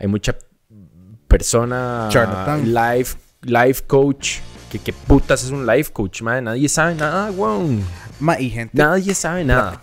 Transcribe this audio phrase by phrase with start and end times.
[0.00, 0.34] hay mucha
[1.28, 2.72] persona Charlatán.
[2.72, 4.38] life, life coach.
[4.70, 6.42] Que qué putas es un life coach, madre.
[6.42, 7.84] Nadie sabe nada, weón.
[8.18, 8.76] Ma, y gente.
[8.76, 9.82] Nadie sabe nada.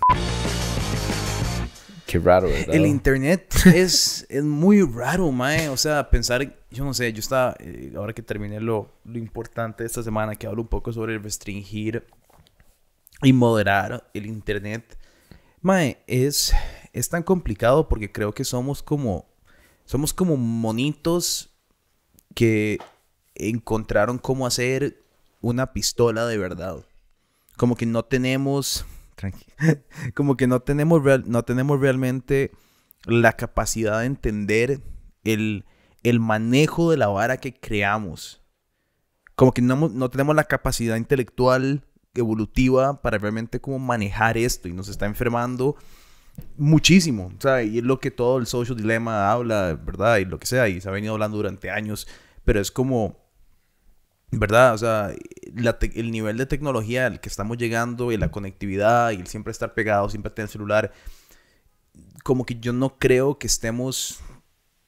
[2.08, 2.74] Qué raro, ¿verdad?
[2.74, 5.70] El internet es, es muy raro, mae.
[5.70, 9.84] O sea, pensar, yo no sé, yo estaba, eh, ahora que terminé lo, lo importante
[9.84, 12.08] de esta semana, que hablo un poco sobre restringir
[13.22, 14.98] y moderar el internet.
[15.62, 16.56] Mae, es,
[16.94, 19.27] es tan complicado porque creo que somos como,
[19.88, 21.50] somos como monitos
[22.36, 22.78] que
[23.36, 25.02] encontraron cómo hacer
[25.42, 26.86] una pistola de verdad.
[27.56, 28.86] Como que no tenemos,
[30.14, 32.52] como que no tenemos, real- no tenemos realmente
[33.06, 34.82] la capacidad de entender
[35.24, 35.66] el,
[36.04, 38.42] el manejo de la vara que creamos.
[39.36, 41.84] Como que no, no tenemos la capacidad intelectual
[42.14, 45.76] evolutiva para realmente como manejar esto y nos está enfermando
[46.58, 47.32] muchísimo.
[47.38, 50.18] O sea, y es lo que todo el social dilema habla, ¿verdad?
[50.18, 52.08] Y lo que sea, y se ha venido hablando durante años,
[52.46, 53.18] pero es como,
[54.32, 54.74] ¿verdad?
[54.74, 55.14] O sea,
[55.56, 59.52] la el nivel de tecnología al que estamos llegando y la conectividad y el siempre
[59.52, 60.92] estar pegado, siempre tener celular,
[62.24, 64.20] como que yo no creo que estemos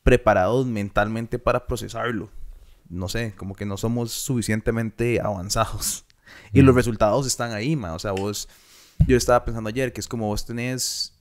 [0.03, 2.29] preparados mentalmente para procesarlo.
[2.89, 6.05] No sé, como que no somos suficientemente avanzados.
[6.53, 7.93] Y los resultados están ahí, ma.
[7.93, 8.49] O sea, vos,
[9.07, 11.18] yo estaba pensando ayer que es como vos tenés,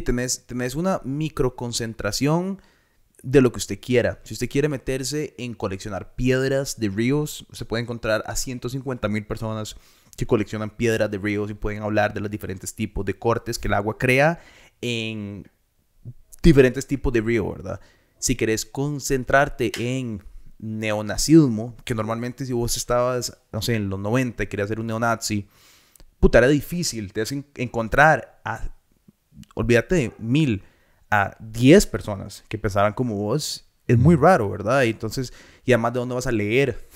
[0.00, 2.62] tenés, tenés una microconcentración
[3.22, 4.20] de lo que usted quiera.
[4.22, 9.26] Si usted quiere meterse en coleccionar piedras de ríos, se puede encontrar a 150 mil
[9.26, 9.76] personas
[10.16, 13.68] que coleccionan piedras de ríos y pueden hablar de los diferentes tipos de cortes que
[13.68, 14.40] el agua crea
[14.80, 15.50] en
[16.42, 17.80] diferentes tipos de río, ¿verdad?
[18.18, 20.22] Si querés concentrarte en
[20.58, 24.86] neonazismo, que normalmente si vos estabas, no sé, en los 90 y querías ser un
[24.86, 25.48] neonazi,
[26.18, 27.12] puta, era difícil.
[27.12, 28.70] Te hacen encontrar a,
[29.54, 30.64] olvídate de mil,
[31.10, 33.66] a 10 personas que pensaran como vos.
[33.86, 34.82] Es muy raro, ¿verdad?
[34.84, 35.32] Y entonces,
[35.64, 36.88] y además de dónde vas a leer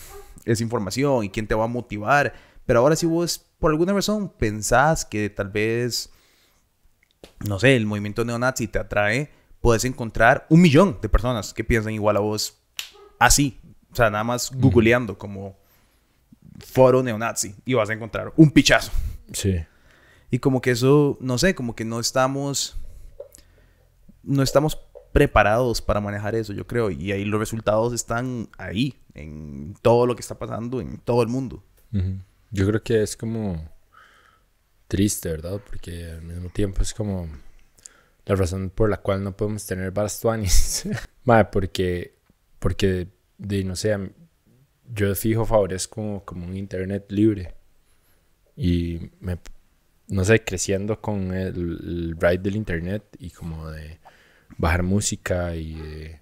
[0.45, 2.33] esa información y quién te va a motivar.
[2.67, 6.11] Pero ahora si vos, por alguna razón, pensás que tal vez,
[7.47, 11.93] no sé, el movimiento neonazi te atrae, puedes encontrar un millón de personas que piensan
[11.95, 12.63] igual a vos
[13.19, 13.61] así.
[13.91, 15.59] O sea, nada más googleando como
[16.59, 18.93] foro neonazi y vas a encontrar un pichazo.
[19.33, 19.65] Sí.
[20.35, 22.77] Y como que eso, no sé, como que no estamos,
[24.25, 24.77] no estamos
[25.13, 26.91] preparados para manejar eso, yo creo.
[26.91, 31.29] Y ahí los resultados están ahí, en todo lo que está pasando en todo el
[31.29, 31.63] mundo.
[31.93, 32.19] Ujú.
[32.51, 33.65] Yo creo que es como
[34.89, 35.61] triste, ¿verdad?
[35.65, 37.29] Porque al mismo tiempo es como
[38.27, 40.83] la razón por la cual no podemos tener varas tuanis.
[41.23, 42.17] Madre, porque,
[42.59, 43.07] porque,
[43.39, 43.97] de, no sé,
[44.93, 47.55] yo fijo favorezco como un internet libre.
[48.57, 49.39] Y me,
[50.15, 53.99] no sé, creciendo con el, el ride del internet y como de
[54.59, 56.21] bajar música y de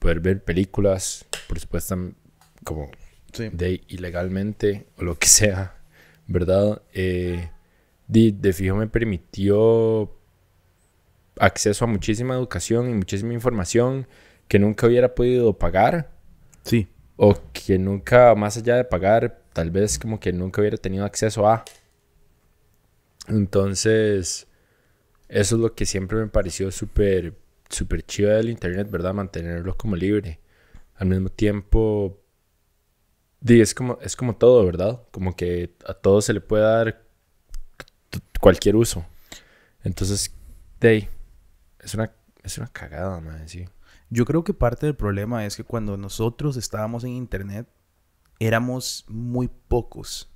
[0.00, 1.96] poder ver películas, por supuesto,
[2.64, 2.90] como
[3.32, 3.48] Sí.
[3.52, 5.76] de ilegalmente o lo que sea,
[6.26, 6.82] ¿verdad?
[6.92, 7.50] Eh,
[8.08, 10.12] de, de fijo me permitió
[11.38, 14.08] acceso a muchísima educación y muchísima información
[14.48, 16.10] que nunca hubiera podido pagar
[16.64, 16.88] Sí.
[17.16, 21.48] o que nunca, más allá de pagar, tal vez como que nunca hubiera tenido acceso
[21.48, 21.64] a.
[23.30, 24.48] Entonces,
[25.28, 29.14] eso es lo que siempre me pareció súper, súper chido del internet, ¿verdad?
[29.14, 30.40] Mantenerlo como libre.
[30.96, 32.20] Al mismo tiempo,
[33.46, 35.02] es como, es como todo, ¿verdad?
[35.12, 37.06] Como que a todo se le puede dar
[38.40, 39.06] cualquier uso.
[39.84, 40.34] Entonces,
[40.80, 41.08] de
[41.78, 43.66] es una, es una cagada, man, sí.
[44.10, 47.68] Yo creo que parte del problema es que cuando nosotros estábamos en internet,
[48.40, 50.29] éramos muy pocos.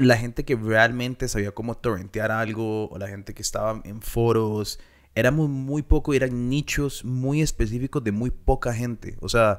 [0.00, 4.80] La gente que realmente sabía cómo torrentear algo, o la gente que estaba en foros,
[5.14, 9.16] éramos muy poco eran nichos muy específicos de muy poca gente.
[9.20, 9.58] O sea,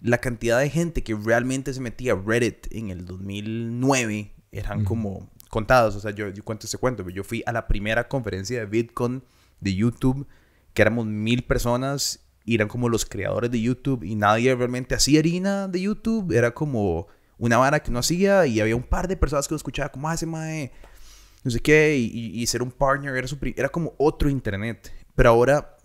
[0.00, 5.30] la cantidad de gente que realmente se metía a Reddit en el 2009 eran como
[5.48, 5.96] contados.
[5.96, 7.04] O sea, yo, yo cuento ese cuento.
[7.04, 9.22] pero Yo fui a la primera conferencia de Bitcoin
[9.60, 10.26] de YouTube,
[10.74, 15.20] que éramos mil personas, y eran como los creadores de YouTube, y nadie realmente hacía
[15.20, 16.32] harina de YouTube.
[16.32, 17.08] Era como
[17.40, 20.08] una vara que no hacía, y había un par de personas que lo escuchaba como,
[20.08, 20.70] ah, ese mae,
[21.42, 24.92] no sé qué, y, y- ser un partner era, su era como otro internet.
[25.16, 25.76] Pero ahora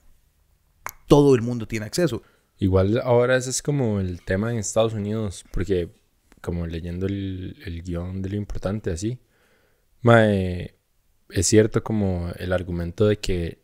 [1.08, 2.22] todo el mundo tiene acceso.
[2.60, 5.90] Igual ahora ese es como el tema en Estados Unidos, porque
[6.42, 9.20] como leyendo el, el guion de lo importante así,
[10.02, 10.76] mae,
[11.30, 13.64] es cierto como el argumento de que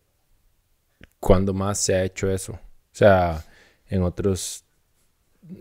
[1.20, 2.60] cuando más se ha hecho eso, o
[2.94, 3.46] sea,
[3.88, 4.66] en otros,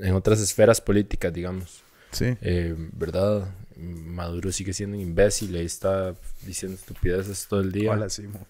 [0.01, 2.37] en otras esferas políticas, digamos, Sí.
[2.41, 3.55] eh, ¿verdad?
[3.77, 6.15] Maduro sigue siendo un imbécil, ahí está
[6.45, 7.93] diciendo estupideces todo el día.
[7.93, 8.47] Hola, Simo.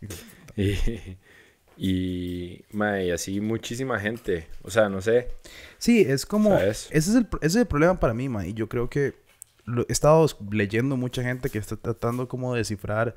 [0.56, 0.76] Y,
[1.78, 4.46] Y, mae, y así muchísima gente.
[4.62, 5.28] O sea, no sé.
[5.78, 6.50] Sí, es como...
[6.50, 6.88] ¿Sabes?
[6.90, 8.46] Ese es, el, ese es el problema para mí, ma.
[8.46, 9.14] Y yo creo que
[9.64, 13.14] lo- he estado leyendo mucha gente que está tratando como de descifrar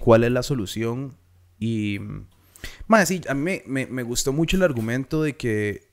[0.00, 1.14] cuál es la solución.
[1.60, 2.00] Y...
[2.88, 5.86] Ma, sí, a mí me, me, me gustó mucho el argumento de que,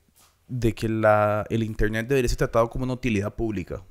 [0.48, 3.82] de que la, el Internet debería ser tratado como una utilidad pública.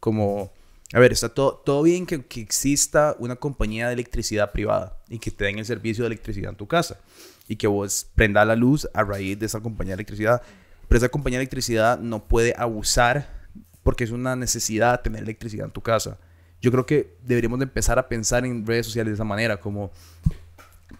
[0.00, 0.52] Como...
[0.94, 5.18] A ver, está todo, todo bien que, que exista una compañía de electricidad privada y
[5.18, 6.98] que te den el servicio de electricidad en tu casa
[7.46, 10.40] y que vos prendas la luz a raíz de esa compañía de electricidad.
[10.88, 13.48] Pero esa compañía de electricidad no puede abusar
[13.82, 16.18] porque es una necesidad tener electricidad en tu casa.
[16.60, 19.90] Yo creo que deberíamos de empezar a pensar en redes sociales de esa manera, como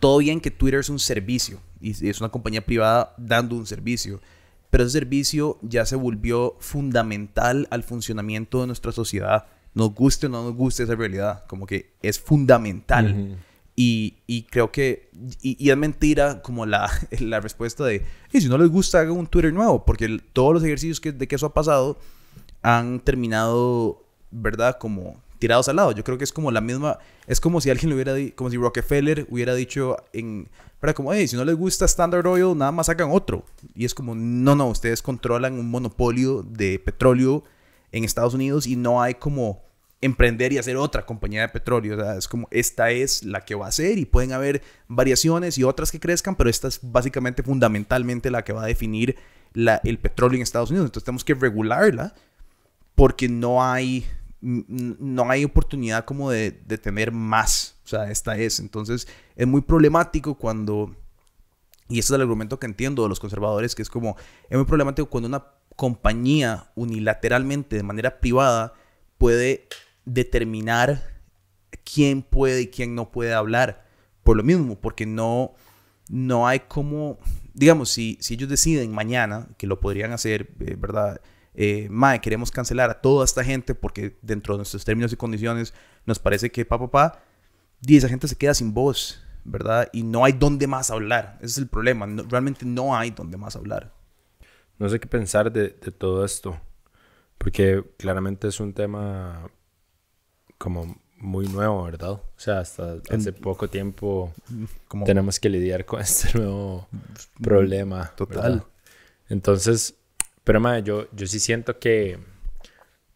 [0.00, 4.20] todo bien que Twitter es un servicio y es una compañía privada dando un servicio,
[4.70, 9.46] pero ese servicio ya se volvió fundamental al funcionamiento de nuestra sociedad.
[9.74, 13.38] Nos guste o no nos guste esa realidad, como que es fundamental.
[13.76, 15.08] Y, y creo que,
[15.40, 19.16] y, y es mentira como la, la respuesta de, y si no les gusta, hagan
[19.16, 21.96] un Twitter nuevo, porque el- todos los ejercicios que, de que eso ha pasado
[22.62, 24.78] han terminado, ¿verdad?
[24.78, 25.92] Como tirados al lado.
[25.92, 28.50] Yo creo que es como la misma, es como si alguien le hubiera dicho, como
[28.50, 30.48] si Rockefeller hubiera dicho en,
[30.80, 30.94] ¿verdad?
[30.94, 33.44] Como, hey, si no les gusta Standard Oil, nada más hagan otro.
[33.74, 37.44] Y es como, no, no, ustedes controlan un monopolio de petróleo
[37.92, 39.62] en Estados Unidos y no hay como
[40.00, 41.96] emprender y hacer otra compañía de petróleo.
[41.96, 45.58] O sea, es como, esta es la que va a ser y pueden haber variaciones
[45.58, 49.16] y otras que crezcan, pero esta es básicamente fundamentalmente la que va a definir
[49.52, 50.86] la, el petróleo en Estados Unidos.
[50.86, 52.14] Entonces tenemos que regularla
[52.94, 54.06] porque no hay,
[54.40, 57.76] no hay oportunidad como de, de tener más.
[57.84, 58.60] O sea, esta es.
[58.60, 60.94] Entonces es muy problemático cuando,
[61.88, 64.16] y ese es el argumento que entiendo de los conservadores, que es como,
[64.48, 65.44] es muy problemático cuando una
[65.76, 68.74] compañía unilateralmente, de manera privada,
[69.16, 69.68] puede
[70.04, 71.02] determinar
[71.84, 73.86] quién puede y quién no puede hablar.
[74.22, 75.54] Por lo mismo, porque no,
[76.08, 77.18] no hay como,
[77.54, 81.20] digamos, si, si ellos deciden mañana, que lo podrían hacer, eh, ¿verdad?
[81.60, 85.74] Eh, mae, queremos cancelar a toda esta gente porque dentro de nuestros términos y condiciones
[86.06, 87.22] nos parece que pa, pa, pa,
[87.84, 89.88] y esa gente se queda sin voz, ¿verdad?
[89.92, 91.36] Y no hay dónde más hablar.
[91.38, 92.06] Ese es el problema.
[92.06, 93.92] no- realmente no hay dónde más hablar.
[94.78, 96.56] No sé qué pensar de, de todo esto.
[97.38, 99.50] Porque claramente es un tema
[100.58, 102.10] como muy nuevo, ¿verdad?
[102.12, 104.32] O sea, hasta hace poco tiempo
[104.86, 106.86] Como, tenemos que lidiar con este nuevo
[107.42, 108.12] problema.
[108.14, 108.36] Total.
[108.52, 108.64] ¿verdad?
[109.28, 109.97] Entonces,
[110.48, 112.18] pero madre, yo, yo sí siento que,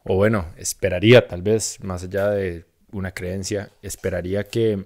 [0.04, 4.84] o bueno, esperaría tal vez, más allá de una creencia, esperaría que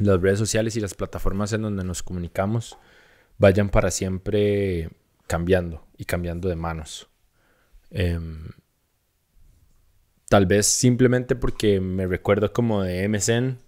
[0.00, 2.78] las redes sociales y las plataformas en donde nos comunicamos
[3.36, 4.88] vayan para siempre
[5.26, 7.08] cambiando y cambiando de manos.
[7.90, 8.48] Em,
[10.30, 13.58] tal vez simplemente porque me recuerdo como de MSN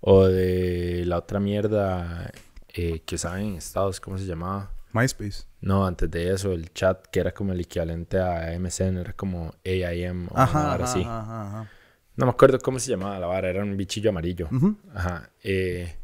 [0.00, 2.32] o de la otra mierda
[2.70, 4.72] eh, que usaban en Estados, ¿cómo se llamaba?
[5.00, 5.44] MySpace.
[5.60, 9.54] No, antes de eso, el chat que era como el equivalente a MSN, era como
[9.64, 11.02] AIM o una Ajá, vara ajá, así.
[11.02, 11.70] ajá.
[12.16, 14.48] No me acuerdo cómo se llamaba la vara, era un bichillo amarillo.
[14.94, 15.30] Ajá.
[15.42, 15.94] eh,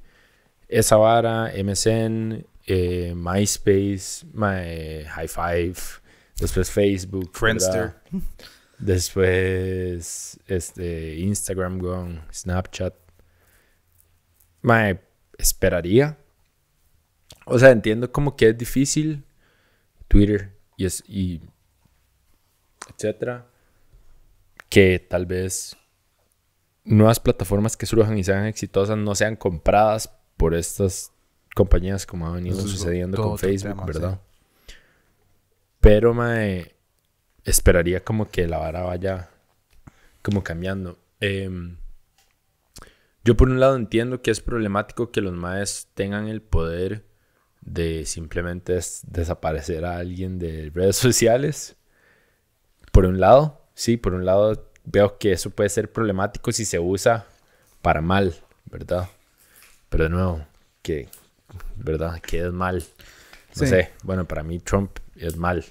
[0.69, 5.75] esa vara, MSN, eh, MySpace, my, High Five,
[6.41, 7.95] después Facebook, Friendster.
[8.11, 8.29] ¿verdad?
[8.79, 11.81] Después este, Instagram,
[12.33, 12.95] Snapchat.
[14.63, 15.01] Mae,
[15.39, 16.17] esperaría.
[17.47, 19.25] O sea, entiendo como que es difícil.
[20.09, 21.41] Twitter y, es, y
[22.95, 23.47] etcétera.
[24.69, 25.77] Que tal vez
[26.85, 31.13] nuevas plataformas que surjan y sean exitosas no sean compradas por estas
[31.55, 34.21] compañías como ha venido Eso sucediendo con Facebook, tema, ¿verdad?
[35.81, 36.75] Pero mae,
[37.45, 39.31] esperaría como que la vara vaya
[40.23, 40.99] como cambiando.
[41.21, 41.77] Em,
[43.25, 47.05] yo por un lado entiendo que es problemático que los maes tengan el poder
[47.65, 51.77] de simplemente des- desaparecer a alguien de redes sociales.
[52.93, 56.79] Por un lado, sí, por un lado veo que eso puede ser problemático si se
[56.79, 57.27] usa
[57.83, 58.35] para mal,
[58.71, 59.09] ¿verdad?
[59.89, 60.47] Pero de nuevo,
[60.83, 61.09] que,
[61.77, 62.21] ¿verdad?
[62.21, 62.85] Que es mal.
[63.57, 63.67] No Sí.
[63.69, 65.65] sé, bueno, para mí Trump es mal,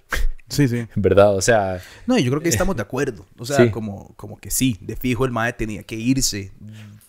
[0.49, 0.87] Sí, sí.
[0.95, 1.35] ¿verdad?
[1.35, 3.25] O sea, No, yo creo que estamos de acuerdo.
[3.37, 3.71] O sea, Sí.
[3.71, 6.51] como, como que sí, de fijo el mae tenía que irse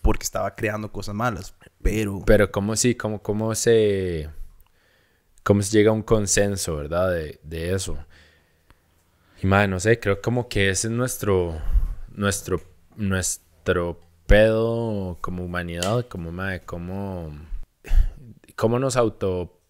[0.02, 1.54] porque estaba creando cosas malas.
[1.82, 4.28] Pero, Pero cómo sí, cómo, cómo se
[5.44, 7.12] cómo se llega a un consenso, ¿verdad?
[7.12, 7.96] De, de eso.
[9.40, 11.60] Y madre, no sé, creo como que ese es nuestro
[12.16, 12.60] nuestro
[12.96, 17.32] nuestro pedo como humanidad, como madre, cómo
[18.56, 19.60] cómo nos auto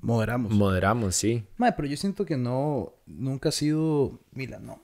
[0.00, 0.52] moderamos.
[0.52, 1.44] moderamos, sí.
[1.56, 4.82] Mae, pero yo siento que no, nunca ha sido, mira, no.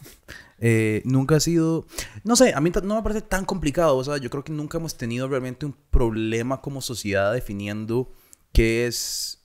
[0.60, 1.86] Eh, nunca ha sido,
[2.24, 4.78] no sé, a mí no me parece tan complicado, o sea, yo creo que nunca
[4.78, 8.10] hemos tenido realmente un problema como sociedad definiendo
[8.52, 9.37] qué es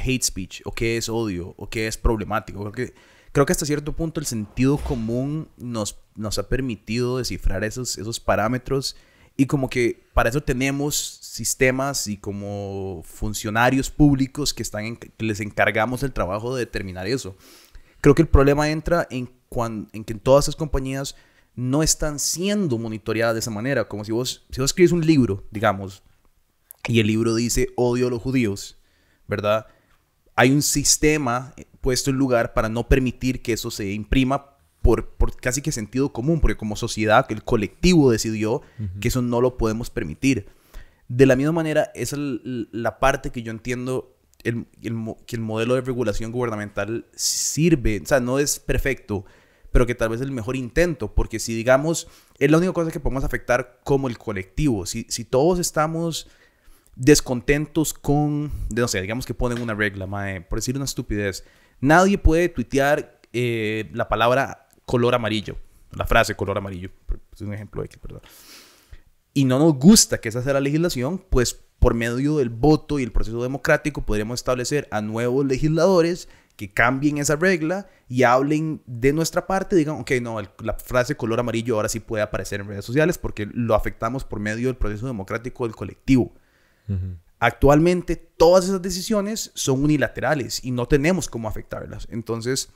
[0.00, 2.60] hate speech o qué es odio o qué es problemático.
[2.60, 2.94] Creo que,
[3.32, 8.20] creo que hasta cierto punto el sentido común nos, nos ha permitido descifrar esos, esos
[8.20, 8.96] parámetros
[9.36, 15.40] y como que para eso tenemos sistemas y como funcionarios públicos que, están que les
[15.40, 17.36] encargamos el trabajo de determinar eso.
[18.00, 19.30] Creo que el problema entra en
[19.92, 21.16] en que todas esas compañías
[21.54, 23.88] no están siendo monitoreadas de esa manera.
[23.88, 26.02] Como si vos, si vos escribes un libro, digamos,
[26.86, 28.78] y el libro dice odio a los judíos,
[29.26, 29.66] ¿verdad?
[30.40, 35.36] Hay un sistema puesto en lugar para no permitir que eso se imprima por, por
[35.36, 38.62] casi que sentido común, porque como sociedad, el colectivo decidió
[39.02, 40.46] que eso no lo podemos permitir.
[41.08, 42.22] De la misma manera, esa es
[42.72, 44.64] la parte que yo entiendo el,
[45.26, 49.26] que el modelo de regulación gubernamental sirve, o sea, no es perfecto,
[49.72, 52.90] pero que tal vez es el mejor intento, porque si digamos, es la única cosa
[52.90, 56.28] que podemos afectar como el colectivo, si, si todos estamos
[57.00, 60.06] descontentos con, no sé, digamos que ponen una regla,
[60.48, 61.44] por decir una estupidez,
[61.80, 65.56] nadie puede tuitear eh, la palabra color amarillo,
[65.92, 66.90] la frase color amarillo,
[67.32, 68.20] es un ejemplo X, perdón.
[69.32, 73.02] Y no nos gusta que esa sea la legislación, pues por medio del voto y
[73.02, 79.14] el proceso democrático podríamos establecer a nuevos legisladores que cambien esa regla y hablen de
[79.14, 82.84] nuestra parte, digan, ok, no, la frase color amarillo ahora sí puede aparecer en redes
[82.84, 86.34] sociales porque lo afectamos por medio del proceso democrático del colectivo.
[87.38, 92.06] Actualmente todas esas decisiones son unilaterales y no tenemos cómo afectarlas.
[92.10, 92.68] Entonces,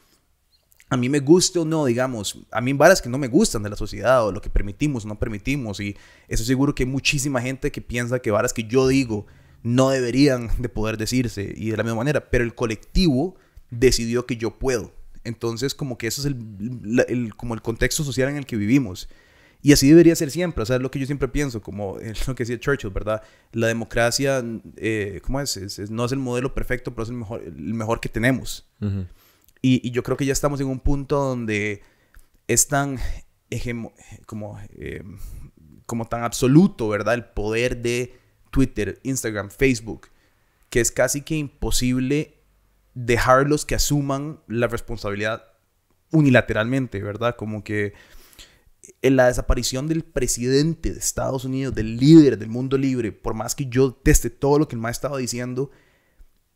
[0.88, 3.70] a mí me guste o no, digamos, a mí varas que no me gustan de
[3.70, 5.96] la sociedad o lo que permitimos o no permitimos y
[6.28, 9.26] eso seguro que hay muchísima gente que piensa que varas que yo digo
[9.62, 13.34] no deberían de poder decirse y de la misma manera, pero el colectivo
[13.70, 14.92] decidió que yo puedo.
[15.24, 19.08] Entonces, como que eso es el, como el contexto social en el que vivimos.
[19.64, 22.34] Y así debería ser siempre, o sea, es lo que yo siempre pienso, como lo
[22.34, 23.22] que decía Churchill, ¿verdad?
[23.52, 24.44] La democracia,
[24.76, 25.90] eh, ¿cómo es?
[25.90, 28.68] No es el modelo perfecto, pero es el mejor, el mejor que tenemos.
[29.62, 31.80] y, yo creo que ya estamos en un punto donde
[32.46, 32.98] es tan,
[34.26, 35.02] como, eh,
[35.86, 37.14] como tan absoluto, ¿verdad?
[37.14, 38.18] El poder de
[38.50, 40.08] Twitter, Instagram, Facebook,
[40.68, 42.34] que es casi que imposible
[42.92, 45.42] dejarlos que asuman la responsabilidad
[46.10, 47.34] unilateralmente, ¿verdad?
[47.36, 47.94] Como que
[49.02, 53.54] en la desaparición del presidente de Estados Unidos, del líder del mundo libre, por más
[53.54, 55.70] que yo teste todo lo que el maestro estaba diciendo,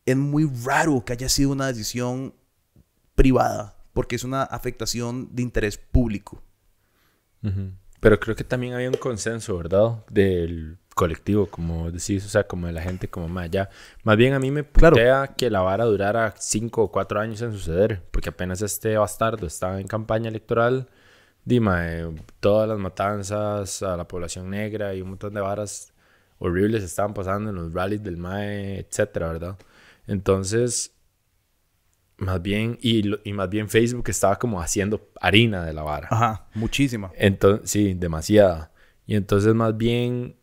[0.05, 2.33] es muy raro que haya sido una decisión
[3.15, 6.41] privada, porque es una afectación de interés público.
[7.99, 10.03] Pero creo que también había un consenso, ¿verdad?
[10.09, 13.69] Del colectivo, como decís, o sea, como de la gente, como más allá.
[14.03, 17.53] Más bien a mí me putea que la vara durara cinco o cuatro años en
[17.53, 20.89] suceder, porque apenas este bastardo estaba en campaña electoral,
[21.45, 25.93] dime, todas las matanzas a la población negra y un montón de varas
[26.39, 29.57] horribles estaban pasando en los rallies del MAE, etcétera, ¿verdad?
[30.07, 30.95] Entonces,
[32.17, 36.07] más bien, y, y, más bien Facebook estaba como haciendo harina de la vara.
[36.11, 37.11] Ajá, muchísima.
[37.15, 38.71] Entonces, sí, demasiada.
[39.05, 40.38] Y entonces más bien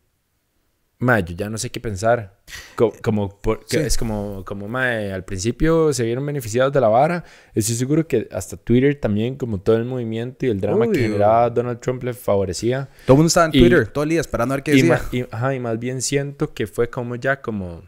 [0.99, 2.39] Ma, yo ya no sé qué pensar.
[2.75, 3.39] Como,
[3.69, 7.23] es como, como al principio se vieron beneficiados de la vara.
[7.53, 11.51] Estoy seguro que hasta Twitter también, como todo el movimiento y el drama que generaba
[11.51, 12.89] Donald Trump le favorecía.
[13.05, 15.01] Todo el mundo estaba en Twitter todo el día esperando a ver qué decía.
[15.11, 17.83] Y, ajá, y más bien siento que fue como ya como,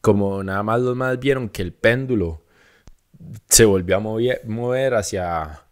[0.00, 2.44] como nada más los más vieron que el péndulo
[3.48, 5.62] se volvió a mover, mover hacia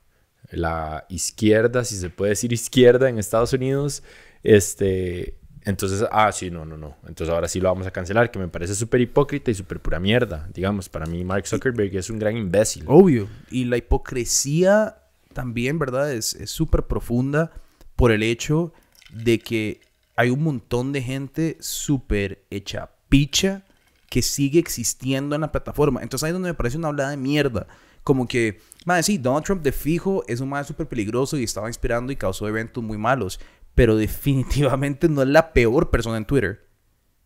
[0.51, 4.03] la izquierda, si se puede decir izquierda en Estados Unidos.
[4.43, 6.97] Este, entonces, ah, sí, no, no, no.
[7.07, 9.99] Entonces ahora sí lo vamos a cancelar, que me parece súper hipócrita y súper pura
[9.99, 10.49] mierda.
[10.53, 12.85] Digamos, para mí Mark Zuckerberg es un gran imbécil.
[12.87, 13.29] Obvio.
[13.51, 14.99] Y la hipocresía
[15.33, 16.13] también, ¿verdad?
[16.13, 17.51] Es súper profunda
[17.97, 18.73] por el hecho
[19.11, 19.81] de que
[20.17, 23.65] hay un montón de gente súper hecha picha
[24.11, 26.03] que sigue existiendo en la plataforma.
[26.03, 27.67] Entonces ahí es donde me parece una hablada de mierda.
[28.05, 31.69] Como que, madre, sí, Donald Trump de fijo es un madre súper peligroso y estaba
[31.69, 33.41] inspirando y causó eventos muy malos
[33.75, 36.67] pero definitivamente no es la peor persona en Twitter.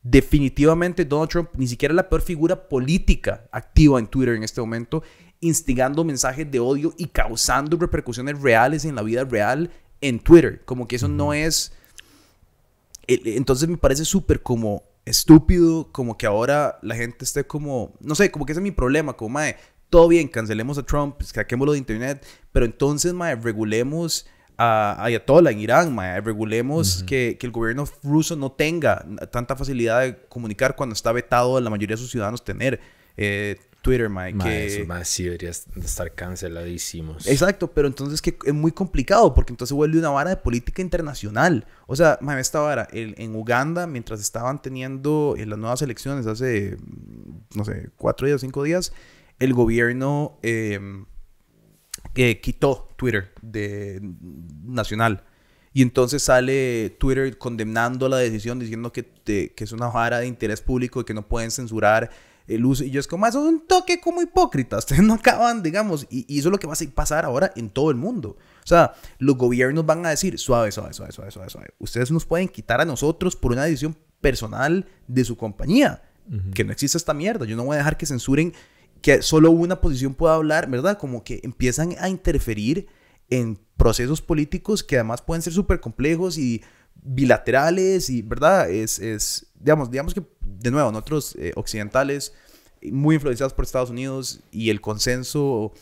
[0.03, 4.61] Definitivamente Donald Trump ni siquiera es la peor figura política activa en Twitter en este
[4.61, 5.03] momento,
[5.41, 10.65] instigando mensajes de odio y causando repercusiones reales en la vida real en Twitter.
[10.65, 11.73] Como que eso no es...
[13.07, 17.95] Entonces me parece súper como estúpido, como que ahora la gente esté como...
[18.01, 19.57] No sé, como que ese es mi problema, como, mae,
[19.91, 24.27] todo bien, cancelemos a Trump, saquémoslo de internet, pero entonces, mae, regulemos
[24.59, 30.75] a Ayatollah en Irán, regulemos que, el gobierno ruso no tenga tanta facilidad de comunicar
[30.75, 32.81] cuando está vetado a la mayoría de sus ciudadanos tener.
[33.17, 34.35] Eh, Twitter, mae.
[34.35, 34.85] Mae, que...
[34.85, 37.27] maes sí deberían estar canceladísimos.
[37.29, 41.65] Exacto, pero entonces que es muy complicado porque entonces vuelve una vara de política internacional.
[41.87, 46.27] O sea, mae, esta vara, el- en Uganda, mientras estaban teniendo eh, las nuevas elecciones
[46.27, 46.77] hace,
[47.55, 48.93] no sé, cuatro días, cinco días,
[49.39, 50.81] el gobierno eh,
[52.15, 54.01] que quitó Twitter de
[54.65, 55.25] nacional.
[55.73, 60.27] Y entonces sale Twitter condenando la decisión, diciendo que, te- que es una vara de
[60.27, 62.11] interés público y que no pueden censurar
[62.49, 62.83] el uso.
[62.83, 64.79] Y yo es como, "Ah, eso es un toque como hipócrita.
[64.79, 66.07] Ustedes no acaban, digamos.
[66.11, 68.31] Y, y eso es lo que va a pasar ahora en todo el mundo.
[68.65, 71.69] O sea, los gobiernos van a decir, suave, suave, suave, suave, suave, suave.
[71.79, 76.03] Ustedes nos pueden quitar a nosotros por una decisión personal de su compañía.
[76.55, 77.47] Que no existe esta mierda.
[77.47, 78.53] Yo no voy a dejar que censuren
[79.01, 80.99] que solo una posición pueda hablar, ¿verdad?
[80.99, 82.87] Como que empiezan a interferir
[83.31, 86.63] en procesos políticos que además pueden ser súper complejos y
[86.95, 88.71] bilaterales y, ¿verdad?
[88.71, 92.35] Es, es digamos, digamos que, de nuevo, nosotros eh, occidentales,
[92.83, 95.73] muy influenciados por Estados Unidos y el consenso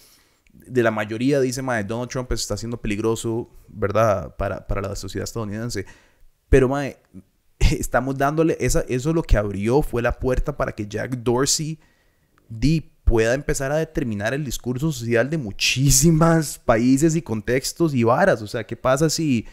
[0.52, 4.34] de la mayoría dice, mae, Donald Trump está siendo peligroso, ¿verdad?
[4.36, 5.86] Para, para la sociedad estadounidense.
[6.48, 6.98] Pero, mae,
[7.58, 11.78] estamos dándole, esa, eso lo que abrió fue la puerta para que Jack Dorsey
[12.48, 18.42] di, pueda empezar a determinar el discurso social de muchísimas países y contextos y varas.
[18.42, 19.46] O sea, ¿qué pasa si,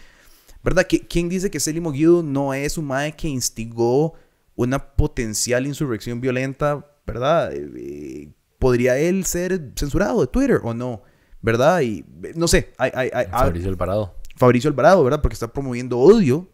[0.64, 0.88] verdad?
[0.88, 4.16] ¿Qui- ¿Quién dice que Selly Moguido no es un mae que instigó
[4.56, 7.54] una potencial insurrección violenta, verdad?
[7.54, 11.04] Eh, eh, ¿Podría él ser censurado de Twitter o no?
[11.42, 11.82] ¿Verdad?
[11.82, 14.16] Y eh, no sé, hay, hay, hay- Fabricio Alvarado.
[14.36, 15.22] Fabricio Alvarado, ¿verdad?
[15.22, 16.50] Porque está promoviendo odio,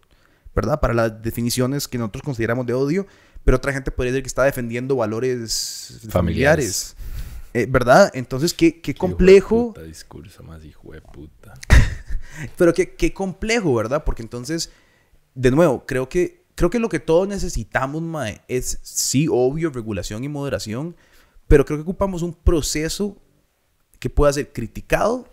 [0.53, 0.81] ¿verdad?
[0.81, 3.07] Para las definiciones que nosotros consideramos de odio,
[3.43, 6.95] pero otra gente podría decir que está defendiendo valores familiares, Familiares.
[7.53, 8.11] Eh, ¿verdad?
[8.13, 11.53] Entonces, qué, qué Qué complejo, puta discurso más hijo de puta.
[12.57, 14.03] pero qué, qué complejo, ¿verdad?
[14.03, 14.71] Porque entonces,
[15.33, 20.23] de nuevo, creo que, creo que lo que todos necesitamos, mae, es sí, obvio, regulación
[20.23, 20.95] y moderación,
[21.47, 23.17] pero creo que ocupamos un proceso
[23.99, 25.27] que pueda ser criticado,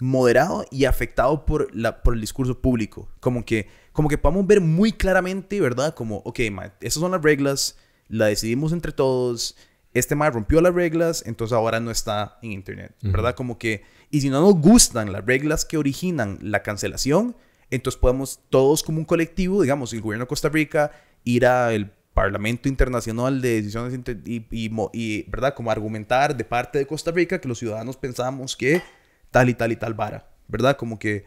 [0.00, 3.08] moderado y afectado por, la, por el discurso público.
[3.20, 5.94] Como que, como que podamos ver muy claramente, ¿verdad?
[5.94, 7.76] Como, ok, ma, esas son las reglas,
[8.08, 9.56] la decidimos entre todos,
[9.94, 13.34] este ma rompió las reglas, entonces ahora no está en Internet, ¿verdad?
[13.34, 17.36] Como que, y si no nos gustan las reglas que originan la cancelación,
[17.70, 20.92] entonces podemos todos como un colectivo, digamos, el gobierno de Costa Rica,
[21.24, 25.54] ir al Parlamento Internacional de Decisiones Inter- y, y y, ¿verdad?
[25.54, 28.82] Como argumentar de parte de Costa Rica que los ciudadanos pensamos que
[29.30, 30.76] tal y tal y tal vara, ¿verdad?
[30.76, 31.24] Como que,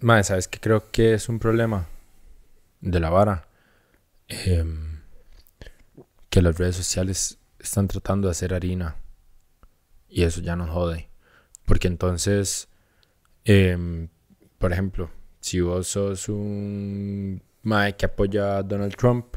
[0.00, 1.86] Mae, ¿sabes qué creo que es un problema
[2.80, 3.46] de la vara?
[4.28, 5.00] Em,
[6.28, 8.96] que las redes sociales están tratando de hacer harina.
[10.08, 11.08] Y eso ya nos jode.
[11.66, 12.68] Porque entonces,
[13.44, 14.08] em,
[14.58, 19.36] por ejemplo, si vos sos un mae que apoya a Donald Trump,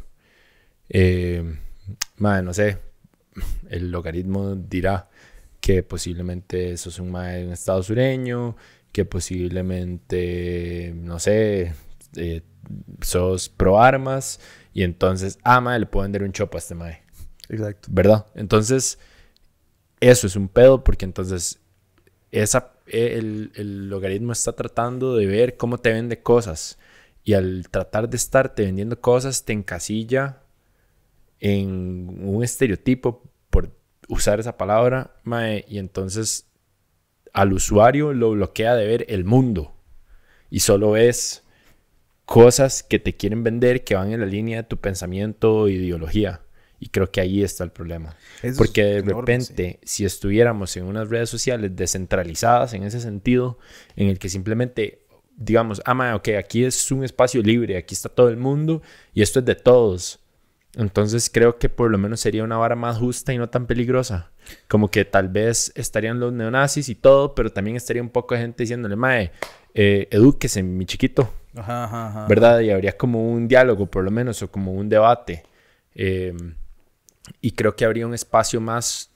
[2.17, 2.79] mae, no sé,
[3.69, 5.09] el logaritmo dirá
[5.59, 8.55] que posiblemente sos un mae de un estado sureño,
[8.93, 11.73] que posiblemente, no sé,
[12.15, 12.43] eh,
[13.01, 14.39] sos pro armas
[14.73, 17.03] y entonces, ah, mae, le puedo vender un chopo a este mae,
[17.49, 17.89] exacto.
[17.91, 18.27] ¿verdad?
[18.35, 18.99] Entonces,
[19.99, 21.59] eso es un pedo porque entonces
[22.31, 26.77] esa, el, el logaritmo está tratando de ver cómo te vende cosas
[27.23, 30.43] y al tratar de estarte vendiendo cosas te encasilla
[31.39, 33.75] en un estereotipo por
[34.07, 36.47] usar esa palabra mae, y entonces
[37.33, 39.73] al usuario lo bloquea de ver el mundo
[40.49, 41.43] y solo ves
[42.25, 46.41] cosas que te quieren vender que van en la línea de tu pensamiento e ideología.
[46.79, 48.15] Y creo que ahí está el problema.
[48.41, 52.99] Eso Porque de es enorme, repente, si estuviéramos en unas redes sociales descentralizadas en ese
[52.99, 53.57] sentido,
[53.95, 55.05] en el que simplemente,
[55.37, 58.81] digamos, ah, mae, ok, aquí es un espacio libre, aquí está todo el mundo
[59.13, 60.19] y esto es de todos.
[60.75, 64.32] Entonces creo que por lo menos sería una vara más justa y no tan peligrosa.
[64.67, 68.41] Como que tal vez estarían los neonazis y todo, pero también estaría un poco de
[68.41, 69.31] gente diciéndole, mae,
[69.73, 71.33] eh, edúquese, mi chiquito.
[71.55, 72.27] Ajá, ajá, ajá.
[72.27, 72.59] ¿verdad?
[72.61, 75.43] Y habría como un diálogo, por lo menos, o como un debate.
[75.95, 76.33] Eh,
[77.41, 79.11] y creo que habría un espacio más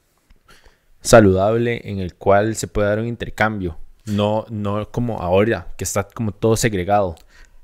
[1.01, 3.77] saludable en el cual se puede dar un intercambio.
[4.05, 7.15] No, no como ahora, que está como todo segregado.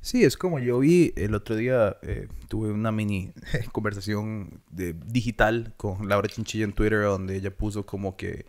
[0.04, 3.32] Sí, es como yo vi el otro día, eh, tuve una mini
[3.72, 8.46] conversación de, digital con Laura Chinchilla en Twitter, donde ella puso como que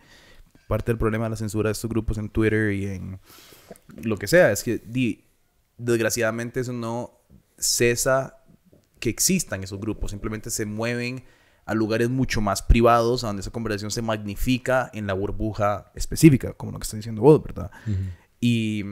[0.67, 3.21] parte del problema de la censura de estos grupos en Twitter y en
[4.03, 5.23] lo que sea, es que di,
[5.77, 7.21] desgraciadamente eso no
[7.57, 8.43] cesa
[8.99, 11.23] que existan esos grupos, simplemente se mueven
[11.65, 16.51] a lugares mucho más privados, a donde esa conversación se magnifica en la burbuja específica,
[16.51, 17.71] como lo que está diciendo vos, ¿verdad?
[18.41, 18.83] Y,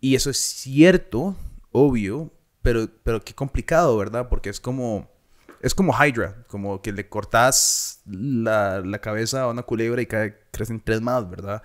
[0.00, 1.36] y eso es cierto,
[1.76, 4.28] obvio, pero, pero qué complicado, ¿verdad?
[4.30, 5.10] Porque es como,
[5.60, 10.80] Es como Hydra, como que le cortas la, la cabeza a una culebra y crecen
[10.80, 11.62] tres más, ¿verdad?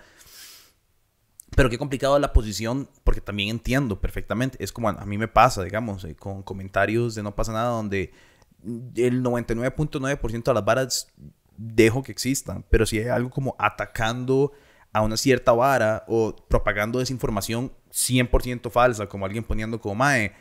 [1.55, 4.61] Pero qué complicado la posición, porque también entiendo perfectamente.
[4.63, 8.11] Es como a mí me pasa, digamos, eh, con comentarios de no pasa nada, donde
[8.95, 11.07] el 99.9% de las varas
[11.57, 12.65] dejo que existan.
[12.69, 14.51] Pero si hay algo como atacando
[14.93, 20.33] a una cierta vara o propagando desinformación 100% falsa, como alguien poniendo como, mae,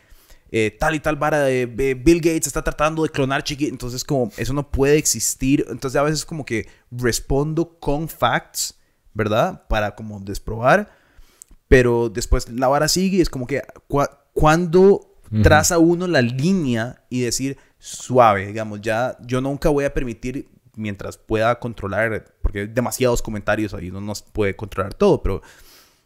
[0.53, 3.67] eh, tal y tal vara de, Bill Gates está tratando de clonar chiqui.
[3.67, 5.65] Entonces, como eso no puede existir.
[5.69, 8.79] Entonces, a veces como que respondo con facts,
[9.15, 9.67] ¿verdad?
[9.69, 10.91] Para como desprobar.
[11.69, 13.63] Pero después la vara sigue y es como que
[14.33, 20.49] cuando traza uno la línea y decir suave, digamos, ya yo nunca voy a permitir
[20.75, 25.43] mientras pueda controlar, porque hay demasiados comentarios ahí, no nos puede controlar todo, pero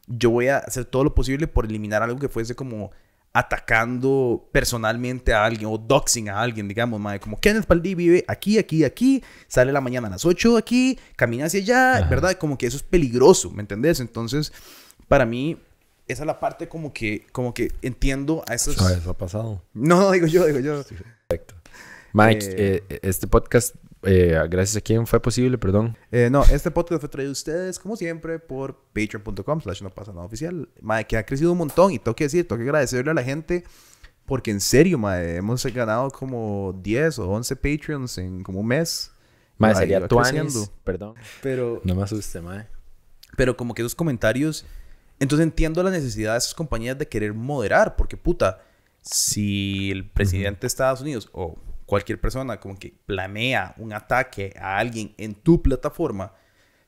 [0.07, 2.91] yo voy a hacer todo lo posible por eliminar algo que fuese como
[3.33, 8.59] atacando personalmente a alguien o doxing a alguien, digamos, madre, como Kenneth Paldi vive aquí,
[8.59, 12.35] aquí, aquí, sale la mañana a las 8 aquí, camina hacia allá, ¿verdad?
[12.35, 13.99] Como que eso es peligroso, ¿me entendés?
[13.99, 14.53] Entonces,
[15.09, 15.59] para mí,
[16.07, 18.77] esa es la parte como que, como que entiendo a esos...
[18.77, 19.05] ¿Sabes?
[19.05, 19.65] ha pasado.
[19.73, 20.85] No, digo yo, digo yo.
[21.27, 21.57] Perfecto.
[22.13, 23.75] Mike, eh, eh, este podcast
[24.07, 25.97] eh, gracias a quién fue posible, perdón.
[26.11, 30.13] Eh, no, este podcast fue traído a ustedes, como siempre, por patreon.com slash no pasa
[30.13, 30.69] nada oficial.
[30.81, 33.23] Madre, que ha crecido un montón y tengo que decir, tengo que agradecerle a la
[33.23, 33.65] gente
[34.27, 39.11] porque en serio, madre, hemos ganado como 10 o 11 Patreons en como un mes.
[39.59, 40.19] Madre, sería tu
[40.83, 41.15] perdón.
[41.43, 41.81] Pero...
[41.85, 42.67] No me asuste, madre.
[43.37, 44.65] Pero como que esos comentarios...
[45.21, 48.63] Entonces entiendo la necesidad de esas compañías de querer moderar, porque puta,
[49.01, 54.79] si el presidente de Estados Unidos o cualquier persona como que planea un ataque a
[54.79, 56.35] alguien en tu plataforma,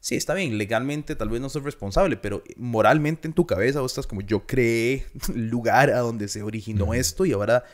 [0.01, 3.93] sí, está bien, legalmente tal vez no soy responsable, pero moralmente en tu cabeza vos
[3.93, 7.65] estás como yo creé el lugar a donde se originó esto y ahora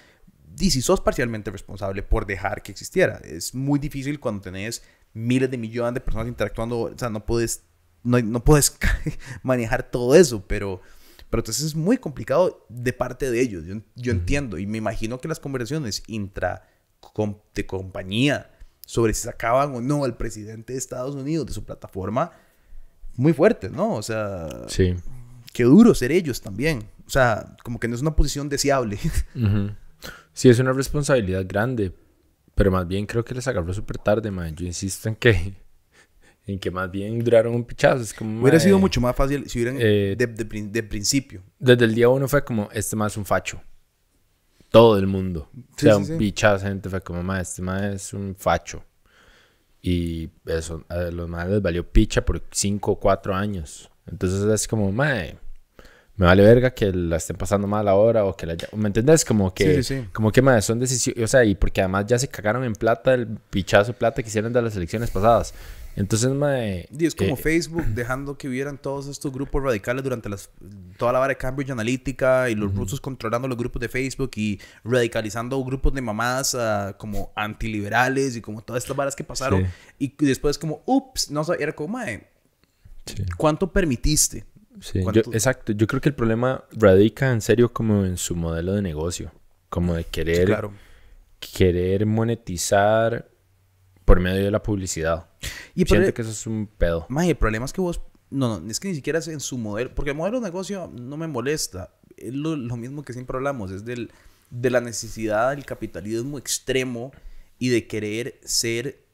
[0.59, 3.21] y si sos parcialmente responsable por dejar que existiera.
[3.25, 4.83] Es muy difícil cuando tenés
[5.15, 7.65] miles de millones de personas interactuando, o sea, no puedes,
[8.03, 8.77] no, no puedes
[9.43, 10.81] manejar todo eso, pero,
[11.31, 13.65] pero entonces es muy complicado de parte de ellos.
[13.65, 16.69] Yo, yo entiendo y me imagino que las conversaciones intra
[17.55, 18.51] de compañía
[18.87, 22.33] sobre si sacaban o no al presidente de Estados Unidos de su plataforma,
[23.17, 23.95] muy fuerte, ¿no?
[23.95, 24.95] O sea, sí.
[25.53, 26.85] qué duro ser ellos también.
[27.07, 28.99] O sea, como que no es una posición deseable.
[30.35, 31.93] Sí, es una responsabilidad grande,
[32.55, 34.57] pero más bien creo que les agarró súper tarde, man.
[34.57, 35.53] Yo insisto en que,
[36.47, 38.03] en que más bien duraron un pichazo.
[38.03, 41.43] Es como, Hubiera sido mucho más fácil si hubieran eh, de, de, principio.
[41.59, 43.61] Desde el día uno fue como, este más es un facho
[44.73, 45.49] todo el mundo.
[45.55, 48.83] o sea, un pichazo gente fue como, ma, este ma es un facho.
[49.81, 53.91] Y eso, a los más les valió picha por 5 o 4 años.
[54.11, 55.15] Entonces es como, ma,
[56.17, 58.57] me vale verga que la estén pasando mal ahora o que la...
[58.73, 59.25] ¿Me entendés?
[59.25, 62.65] Como que, como que, ma, son decisiones, o sea, y porque además ya se cagaron
[62.65, 65.53] en plata el pichazo plata que hicieron de las elecciones pasadas.
[65.95, 66.89] Entonces, mae...
[66.99, 70.51] Y es como eh, Facebook dejando que hubieran todos estos grupos radicales durante las,
[70.97, 74.61] toda la vara de Cambridge Analytica y los rusos controlando los grupos de Facebook y
[74.85, 79.67] radicalizando grupos de mamás uh, como antiliberales y como todas estas varas que pasaron.
[79.99, 82.27] Y después como, ups, no sé, era como, mae,
[83.37, 84.45] ¿cuánto permitiste?
[84.81, 85.01] Sí,
[85.33, 85.73] exacto.
[85.73, 89.33] Yo creo que el problema radica en serio como en su modelo de negocio.
[89.69, 90.69] Como de querer...
[91.57, 93.32] Querer monetizar
[94.05, 95.29] por medio de la publicidad.
[95.75, 97.07] Y Siento que eso es un pedo.
[97.09, 98.01] Más el problema es que vos.
[98.31, 99.95] No, no, es que ni siquiera es en su modelo.
[99.95, 101.95] Porque el modelo de negocio no me molesta.
[102.17, 103.71] Es lo, mismo que siempre hablamos.
[103.71, 104.11] Es del,
[104.51, 107.13] de la necesidad del capitalismo extremo
[107.59, 109.05] y de querer ser.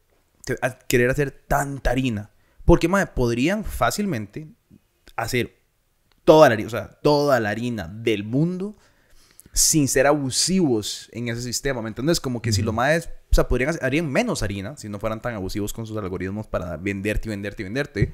[0.87, 2.31] querer hacer tanta harina.
[2.65, 4.47] Porque, más podrían fácilmente
[5.15, 5.59] hacer
[6.23, 8.77] toda la harina, o sea, toda la harina del mundo
[9.59, 12.21] sin ser abusivos en ese sistema, ¿me entiendes?
[12.21, 15.35] Como que si lo más, o sea, podrían harían menos harina si no fueran tan
[15.35, 18.13] abusivos con sus algoritmos para venderte y venderte y venderte.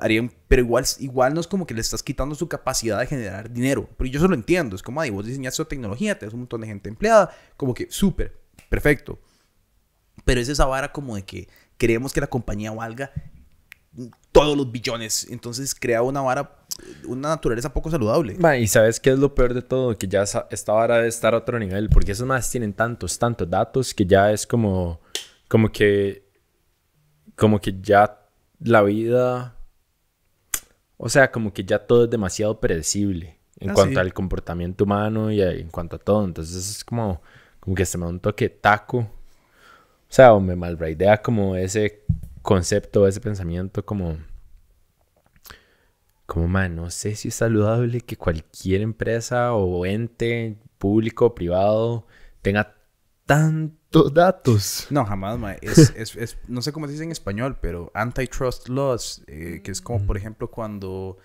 [0.00, 3.52] Harían, pero igual, igual no es como que le estás quitando su capacidad de generar
[3.52, 3.86] dinero.
[3.98, 4.76] Pero yo eso lo entiendo.
[4.76, 8.40] Es como, ay, vos diseñaste tecnología, tenés un montón de gente empleada, como que súper,
[8.70, 9.18] perfecto.
[10.24, 13.12] Pero es esa vara como de que creemos que la compañía valga
[14.32, 15.26] todos los billones.
[15.28, 16.57] Entonces crea una vara
[17.06, 18.36] una naturaleza poco saludable.
[18.58, 21.38] y sabes qué es lo peor de todo, que ya esta vara debe estar a
[21.38, 25.00] otro nivel, porque esos más tienen tantos, tantos datos que ya es como,
[25.48, 26.24] como que,
[27.36, 28.20] como que ya
[28.60, 29.56] la vida,
[30.96, 35.30] o sea, como que ya todo es demasiado predecible en ah, cuanto al comportamiento humano
[35.30, 36.24] y en cuanto a todo.
[36.24, 37.22] Entonces es como,
[37.60, 39.10] como que se me da un toque taco, o
[40.10, 42.04] sea, o me malbraidea como ese
[42.42, 44.16] concepto, ese pensamiento como
[46.28, 52.06] como, man, no sé si es saludable que cualquier empresa o ente público o privado
[52.42, 52.76] tenga
[53.26, 53.76] tan,
[54.12, 54.86] datos.
[54.90, 55.58] No, jamás, mae.
[55.62, 59.70] Es, es, es- no sé cómo se dice en español, pero antitrust laws, eh, que
[59.70, 61.18] es como, por ejemplo, cuando...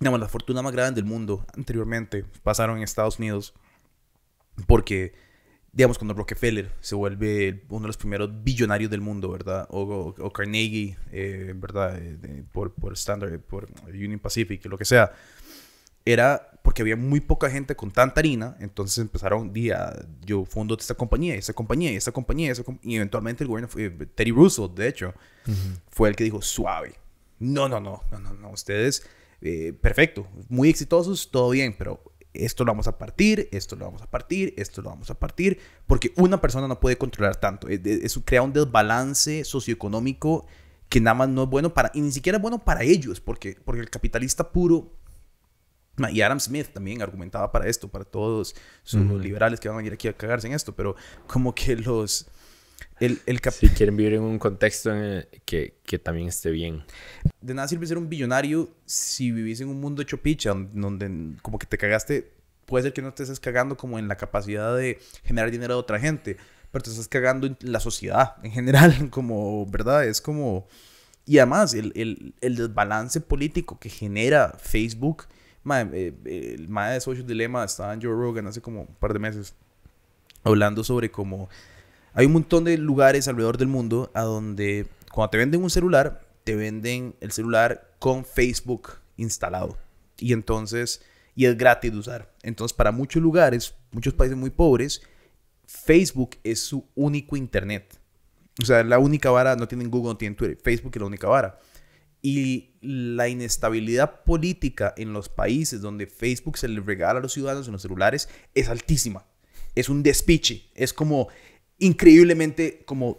[0.00, 3.54] Digamos, la fortuna más grande del mundo anteriormente pasaron en Estados Unidos
[4.66, 5.14] porque,
[5.72, 9.66] digamos, cuando Rockefeller se vuelve uno de los primeros billonarios del mundo, ¿verdad?
[9.70, 11.98] O, o- o Carnegie, eh, ¿verdad?
[12.00, 15.12] Eh, por, por Standard, por Union Pacific, lo que sea.
[16.04, 20.94] Era porque había muy poca gente con tanta harina, entonces empezaron, día, yo fundo esta
[20.94, 24.88] compañía, esta compañía, esta compañía, esta com- y eventualmente el gobierno, fue, Teddy Roosevelt, de
[24.88, 25.14] hecho,
[25.90, 26.94] fue el que dijo, suave,
[27.38, 29.06] no, no, no, no, no, no, ustedes,
[29.40, 32.02] eh, perfecto, muy exitosos, todo bien, pero
[32.38, 35.58] esto lo vamos a partir, esto lo vamos a partir, esto lo vamos a partir,
[35.86, 37.68] porque una persona no puede controlar tanto.
[37.68, 40.46] Es- Eso crea un desbalance socioeconómico
[40.88, 43.56] que nada más no es bueno para, y ni siquiera es bueno para ellos, porque,
[43.64, 44.92] porque el capitalista puro,
[46.12, 49.18] y Adam Smith también argumentaba para esto, para todos sus Ujú.
[49.18, 50.94] liberales que van a venir aquí a cagarse en esto, pero
[51.26, 52.28] como que los...
[53.00, 56.84] El, el Si quieren vivir en un contexto en el que, que también esté bien.
[57.40, 61.58] de nada sirve ser un billonario si vivís en un mundo hecho picha, donde, como
[61.58, 62.32] que te cagaste.
[62.66, 65.80] Puede ser que no te estés cagando como en la capacidad de generar dinero de
[65.80, 66.36] otra gente,
[66.70, 70.04] pero te estás cagando en la sociedad en general, como, ¿verdad?
[70.04, 70.66] Es como...
[71.24, 75.26] Y además, el, el, el desbalance político que genera Facebook.
[75.62, 78.94] ma, eh, eh, el mae de Social Dilemma estaba en Joe Rogan hace como un
[78.94, 79.54] par de meses
[80.42, 81.48] hablando sobre cómo
[82.18, 86.26] hay un montón de lugares alrededor del mundo a donde cuando te venden un celular,
[86.42, 89.78] te venden el celular con Facebook instalado.
[90.18, 91.00] Y entonces,
[91.36, 92.34] y es gratis de usar.
[92.42, 95.00] Entonces, para muchos lugares, muchos países muy pobres,
[95.64, 98.00] Facebook es su único internet.
[98.60, 101.28] O sea, la única vara, no tienen Google, no tienen Twitter, Facebook es la única
[101.28, 101.60] vara.
[102.20, 107.68] Y la inestabilidad política en los países donde Facebook se le regala a los ciudadanos
[107.68, 109.24] en los celulares es altísima.
[109.76, 110.68] Es un despiche.
[110.74, 111.28] Es como
[111.78, 113.18] increíblemente como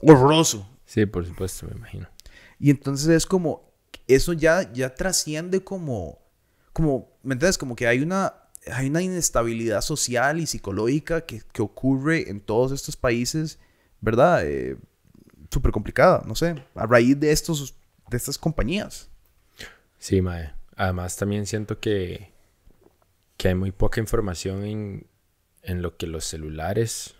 [0.00, 0.68] horroroso.
[0.84, 2.08] Sí, por supuesto, me imagino.
[2.58, 3.72] Y entonces es como,
[4.06, 6.18] eso ya, ya trasciende como,
[6.72, 7.58] como, ¿me entiendes?
[7.58, 8.34] Como que hay una,
[8.72, 13.58] hay una inestabilidad social y psicológica que, que ocurre en todos estos países,
[14.00, 14.46] ¿verdad?
[14.46, 14.76] Eh,
[15.50, 17.76] Súper complicada, no sé, a raíz de, estos,
[18.10, 19.08] de estas compañías.
[19.98, 20.52] Sí, mae.
[20.74, 22.32] Además, también siento que,
[23.36, 25.06] que hay muy poca información en,
[25.62, 27.14] en lo que los celulares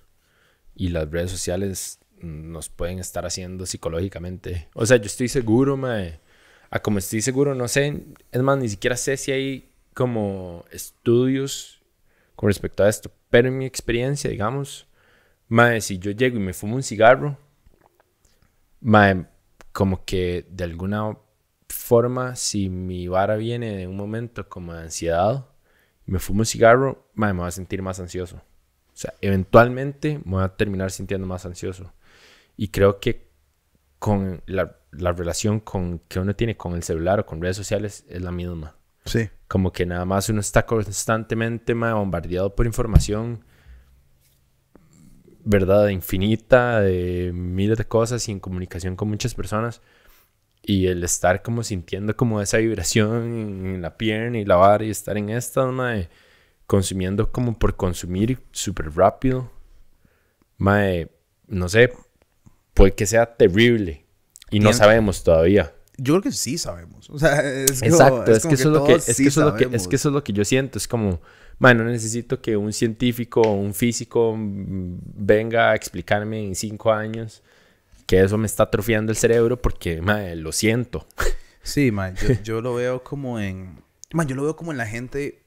[0.74, 4.68] y las redes sociales nos pueden estar haciendo psicológicamente.
[4.74, 6.20] O sea, yo estoy seguro, mae.
[6.70, 8.04] A como estoy seguro, no sé.
[8.32, 11.82] Es más, ni siquiera sé si hay como estudios
[12.34, 13.10] con respecto a esto.
[13.30, 14.86] Pero en mi experiencia, digamos,
[15.48, 17.38] mae, si yo llego y me fumo un cigarro,
[18.80, 19.26] mae,
[19.72, 21.16] como que de alguna
[21.68, 25.46] forma, si mi vara viene de un momento como de ansiedad,
[26.06, 28.42] me fumo un cigarro, mae, me voy a sentir más ansioso.
[28.94, 31.92] O sea, eventualmente me voy a terminar sintiendo más ansioso.
[32.56, 33.28] Y creo que
[33.98, 38.04] con la, la relación con, que uno tiene con el celular o con redes sociales
[38.08, 38.76] es la misma.
[39.04, 39.28] Sí.
[39.48, 43.44] Como que nada más uno está constantemente bombardeado por información,
[45.44, 45.88] ¿verdad?
[45.88, 49.82] Infinita, de miles de cosas y en comunicación con muchas personas.
[50.62, 54.90] Y el estar como sintiendo como esa vibración en la pierna y la vara y
[54.90, 56.08] estar en esta, mae,
[56.66, 59.50] consumiendo como por consumir súper rápido.
[60.58, 61.08] Mae,
[61.46, 61.92] no sé,
[62.74, 64.04] puede que sea terrible.
[64.50, 65.72] Y no sabemos todavía.
[65.96, 67.08] Yo creo que sí sabemos.
[67.10, 69.22] O sea, es como- Exacto, es, como que eso es lo que, todos es sí
[69.24, 70.78] que eso es lo que, es que eso es lo que yo siento.
[70.78, 71.20] Es como,
[71.58, 77.42] man, no necesito que un científico o un físico venga a explicarme en cinco años
[78.06, 81.06] que eso me está atrofiando el cerebro porque, man, lo siento.
[81.62, 83.82] Sí, man, yo, yo lo veo como en...
[84.12, 85.42] Man, yo lo veo como en la gente,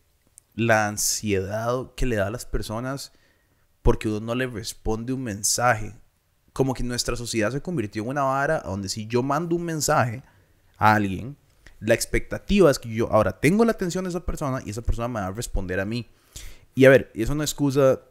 [0.58, 3.14] la ansiedad que le da a las personas
[3.84, 5.94] porque uno no le responde un mensaje.
[6.52, 10.24] Como que nuestra sociedad se convirtió en una vara donde si yo mando un mensaje
[10.78, 11.38] a alguien,
[11.80, 15.08] la expectativa es que yo ahora tengo la atención de esa persona y esa persona
[15.08, 16.10] me va a responder a mí.
[16.74, 18.02] Y a ver, eso no excusa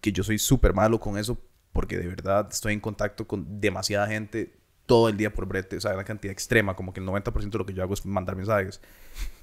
[0.00, 1.38] que yo soy súper malo con eso,
[1.72, 5.80] porque de verdad estoy en contacto con demasiada gente todo el día por brete, o
[5.80, 8.34] sea, una cantidad extrema, como que el 90% de lo que yo hago es mandar
[8.34, 8.80] mensajes.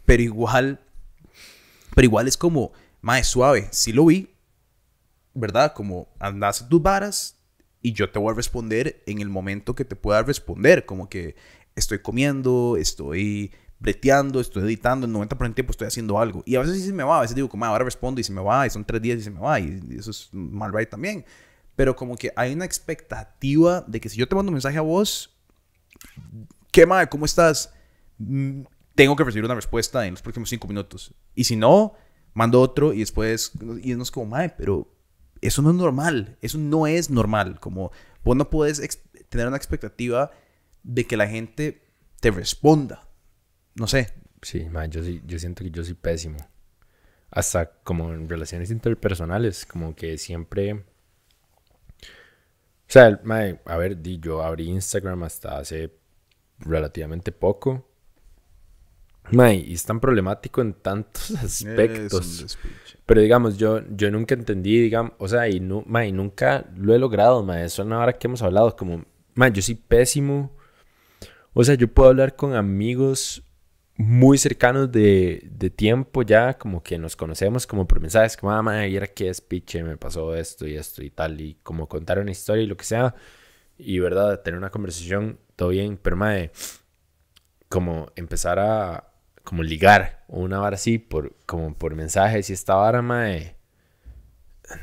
[0.05, 0.81] Pero igual,
[1.99, 4.29] pero igual es como, más suave, sí lo vi,
[5.33, 5.73] ¿verdad?
[5.73, 7.35] Como andas tus varas
[7.81, 11.35] y yo te voy a responder en el momento que te pueda responder, como que
[11.75, 16.41] estoy comiendo, estoy breteando, estoy editando, el 90% del tiempo estoy haciendo algo.
[16.45, 18.23] Y a veces sí se me va, a veces digo, como "Ah, ahora respondo y
[18.23, 20.71] se me va, y son tres días y se me va, y eso es mal
[20.71, 21.25] right también.
[21.75, 24.81] Pero como que hay una expectativa de que si yo te mando un mensaje a
[24.83, 25.35] vos,
[26.71, 27.09] ¿qué mae?
[27.09, 27.73] ¿Cómo estás?
[28.99, 31.15] Tengo que recibir una respuesta en los próximos cinco minutos.
[31.33, 31.93] Y si no,
[32.33, 34.93] mando otro y después, y no es como, mae, pero
[35.39, 36.37] eso no es normal.
[36.41, 37.61] Eso no es normal.
[37.61, 37.93] Como
[38.25, 40.31] vos no puedes tener una expectativa
[40.83, 41.81] de que la gente
[42.19, 43.07] te responda.
[43.73, 44.11] No sé.
[44.41, 46.39] Sí, mae, yo, sí, yo siento que yo soy pésimo.
[47.31, 50.73] Hasta como en relaciones interpersonales, como que siempre...
[50.73, 50.81] O
[52.85, 55.97] sea, mae, a ver, di, yo abrí Instagram hasta hace
[56.57, 57.88] relativamente poco.
[59.31, 62.57] Mae, y es tan problemático en tantos aspectos.
[63.05, 66.93] Pero digamos, yo, yo nunca entendí, digamos, o sea, y, nu ma, y nunca lo
[66.93, 67.63] he logrado, ma.
[67.63, 70.55] Eso es una hora que hemos hablado, como, ma, yo soy pésimo.
[71.53, 73.43] O sea, yo puedo hablar con amigos
[73.95, 78.61] muy cercanos de, de tiempo ya, como que nos conocemos como por mensajes, como, ah,
[78.61, 82.19] ma, era que es piche, me pasó esto y esto y tal, y como contar
[82.19, 83.15] una historia y lo que sea.
[83.77, 84.41] Y, ¿verdad?
[84.41, 86.35] Tener una conversación, todo bien, pero, ma,
[87.69, 89.08] como empezar a
[89.43, 93.55] como ligar o una vara así por como por mensajes y esta vara mae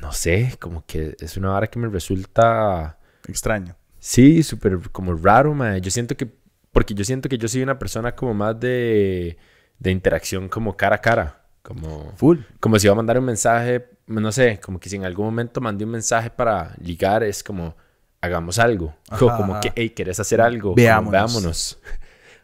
[0.01, 3.77] no sé como que es una vara que me resulta Extraño.
[3.99, 6.29] sí súper como raro mae yo siento que
[6.73, 9.39] porque yo siento que yo soy una persona como más de
[9.79, 12.39] de interacción como cara a cara como Full.
[12.61, 15.61] como si iba a mandar un mensaje no sé como que si en algún momento
[15.61, 17.77] mandé un mensaje para ligar es como
[18.21, 19.61] hagamos algo como, Ajá, como ajá.
[19.61, 21.79] que hey querés hacer algo Como, Veámonos.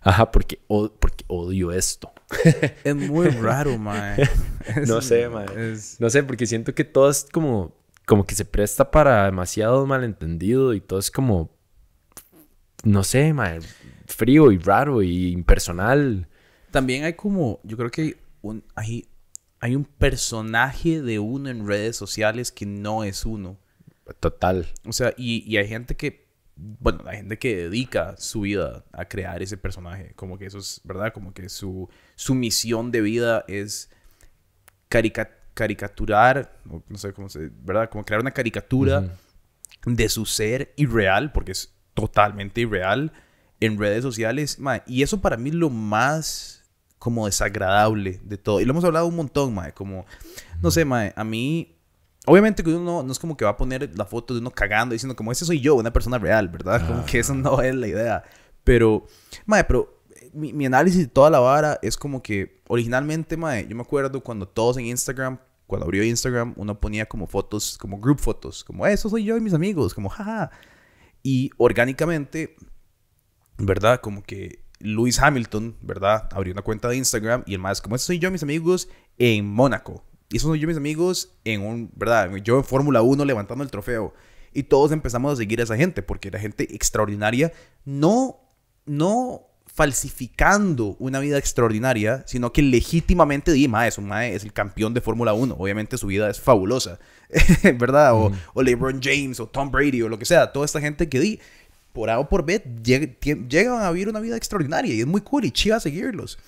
[0.02, 2.12] Ajá, porque, porque odio esto.
[2.84, 4.28] Es muy raro, mae.
[4.86, 5.72] No sé, mae.
[5.72, 7.74] es- No sé, porque siento que todo es como,
[8.06, 11.50] como que se presta para demasiado malentendido y todo es como,
[12.84, 13.60] no sé, mae,
[14.06, 16.28] frío y raro y impersonal.
[16.70, 19.06] También hay como, yo creo que hay un, hay,
[19.60, 23.58] hay un personaje de uno en redes sociales que no es uno.
[24.18, 24.66] Total.
[24.86, 29.06] O sea, y, y hay gente que, bueno, hay gente que dedica su vida a
[29.06, 30.12] crear ese personaje.
[30.14, 31.12] Como que eso es, ¿verdad?
[31.12, 33.90] Como que su, su misión de vida es
[34.88, 37.88] carica- caricaturar, no sé cómo se, ¿verdad?
[37.90, 39.16] Como crear una caricatura
[39.86, 43.12] de su ser irreal, porque es totalmente irreal,
[43.60, 44.58] en redes sociales.
[44.58, 46.64] mae, y eso para mí es lo más
[46.98, 48.60] como desagradable de todo.
[48.60, 50.06] Y lo hemos hablado un montón, mae, como,
[50.60, 51.76] no sé, mae, a mí...
[52.26, 54.92] Obviamente que uno no, es como que va a poner la foto de uno cagando
[54.92, 56.86] diciendo como ese soy yo, una persona real, ¿verdad?
[56.86, 58.24] Como que eso no es la idea.
[58.62, 59.06] Pero,
[59.44, 63.66] mae, pero eh, mi, mi análisis de toda la vara es como que originalmente, mae,
[63.66, 67.98] yo me acuerdo cuando todos en Instagram, cuando abrió Instagram, uno ponía como fotos, como
[67.98, 70.50] group fotos, como eso soy yo y mis amigos, como jaja.
[71.24, 72.54] Y orgánicamente,
[73.58, 74.00] ¿verdad?
[74.00, 76.28] Como que Lewis Hamilton, ¿verdad?
[76.32, 78.88] Abrió una cuenta de Instagram y el más, como eso soy yo y mis amigos
[79.18, 80.04] en Mónaco.
[80.32, 82.34] Y eso soy yo y mis amigos en un, ¿verdad?
[82.36, 84.14] Yo en Fórmula 1 levantando el trofeo.
[84.54, 87.52] Y todos empezamos a seguir a esa gente porque era gente extraordinaria,
[87.84, 88.40] no,
[88.86, 94.52] no falsificando una vida extraordinaria, sino que legítimamente di, mae, es un mae, es el
[94.52, 95.54] campeón de Fórmula 1.
[95.58, 96.98] Obviamente su vida es fabulosa,
[97.78, 98.14] ¿verdad?
[98.14, 100.52] O, o LeBron James o Tom Brady o lo que sea.
[100.52, 101.40] Toda esta gente que di,
[101.92, 105.20] por A o por B, lleg- llegan a vivir una vida extraordinaria y es muy
[105.20, 106.38] cool y chiva seguirlos.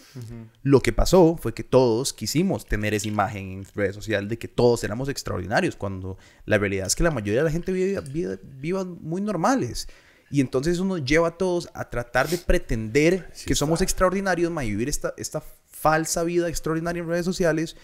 [0.62, 4.48] Lo que pasó fue que todos quisimos tener esa imagen en redes sociales de que
[4.48, 8.38] todos éramos extraordinarios, cuando la realidad es que la mayoría de la gente vive, vive-
[8.42, 9.88] vivan muy normales.
[10.30, 13.84] Y entonces uno lleva a todos a tratar de pretender Sí que somos está.
[13.84, 17.76] extraordinarios, ma, y vivir esta, esta falsa vida extraordinaria en redes sociales.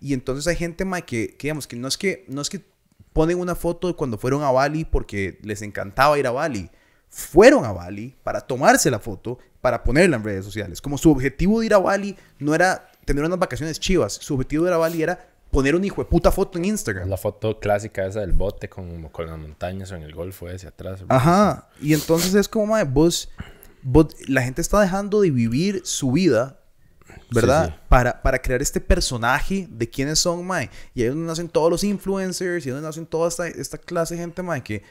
[0.00, 2.62] Y entonces hay gente, ma, que, que digamos que no es que no es que
[3.12, 6.70] ponen una foto de cuando fueron a Bali porque les encantaba ir a Bali.
[7.14, 10.80] Fueron a Bali para tomarse la foto, para ponerla en redes sociales.
[10.80, 14.64] Como su objetivo de ir a Bali no era tener unas vacaciones chivas, su objetivo
[14.64, 17.10] de ir a Bali era poner una hijo de puta foto en Instagram.
[17.10, 20.66] La foto clásica esa del bote con, con las montañas o en el golfo ese
[20.66, 21.00] atrás.
[21.08, 21.68] Ajá.
[21.82, 23.28] Y entonces es como, mae, vos,
[23.82, 26.58] vos- la gente está dejando de vivir su vida,
[27.30, 27.66] ¿verdad?
[27.66, 27.78] Sí, sí.
[27.90, 30.70] Para, para crear este personaje de quiénes son, mae.
[30.94, 33.46] Y ahí es donde nacen todos los influencers, y ahí es donde nacen toda esta,
[33.48, 34.82] esta clase de gente, mae, que,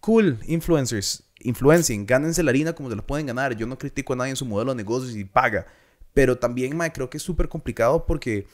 [0.00, 3.56] cool, influencers, influencing, gánense la harina como se la pueden ganar.
[3.56, 5.66] Yo no critico a nadie en su modelo de negocios y paga.
[6.14, 8.46] Pero también, mae, creo que es súper complicado porque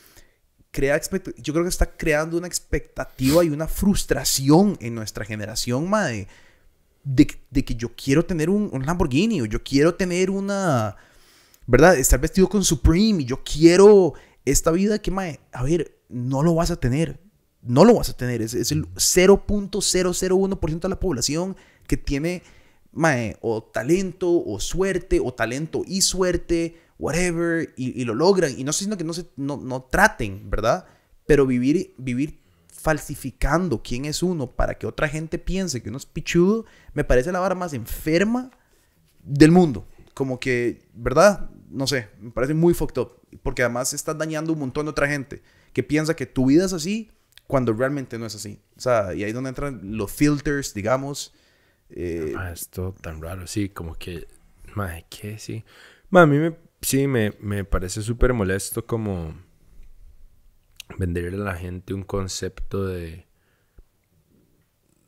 [0.71, 1.01] crea
[1.37, 6.27] yo creo que está creando una expectativa y una frustración en nuestra generación, mae,
[7.05, 10.97] de, de que yo quiero tener un, un Lamborghini o yo quiero tener una,
[11.67, 11.97] ¿verdad?
[11.97, 16.55] Estar vestido con Supreme y yo quiero esta vida que, mae, a ver, no lo
[16.55, 17.21] vas a tener.
[17.63, 18.43] No lo vas a tener.
[18.43, 21.57] Es, es el 0.001% de la población
[21.87, 22.43] que tiene,
[22.95, 28.53] mae, o talento o suerte o talento y suerte, whatever, y, lo logran.
[28.59, 30.87] Y no estoy diciendo que no, se, no, no traten, ¿verdad?
[31.27, 36.07] Pero vivir, vivir falsificando quién es uno para que otra gente piense que uno es
[36.07, 38.51] pichudo, me parece la vara más enferma
[39.23, 39.87] del mundo.
[40.13, 41.51] Como que, ¿verdad?
[41.71, 43.13] No sé, me parece muy fucked up.
[43.43, 45.43] Porque además estás dañando un montón de otra gente
[45.73, 47.11] que piensa que tu vida es así
[47.47, 48.61] cuando realmente no es así.
[48.77, 51.33] O sea, y ahí es donde entran los filters, digamos.
[51.97, 54.27] Eh, Ma, esto tan raro, sí, como que,
[54.75, 55.39] madre, ¿qué?
[55.39, 55.65] Sí.
[56.11, 59.35] Ma, a mí me, sí, me, me parece súper molesto como
[60.99, 63.27] venderle a la gente un concepto de,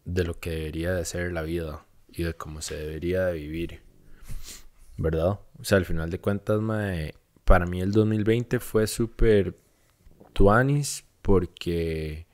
[0.04, 3.80] de lo que debería de ser la vida y de cómo se debería de vivir,
[4.96, 5.40] ¿verdad?
[5.58, 7.14] O sea, al final de cuentas, mae,
[7.44, 9.56] para mí el 2020 fue súper
[10.32, 12.25] tuanis porque,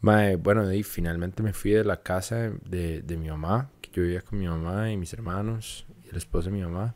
[0.00, 4.02] mae, bueno, y finalmente me fui de la casa de, de mi mamá, que yo
[4.02, 6.94] vivía con mi mamá y mis hermanos y el esposo de mi mamá.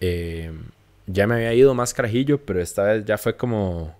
[0.00, 0.52] Eh,
[1.06, 3.96] ya me había ido más carajillo, pero esta vez ya fue como,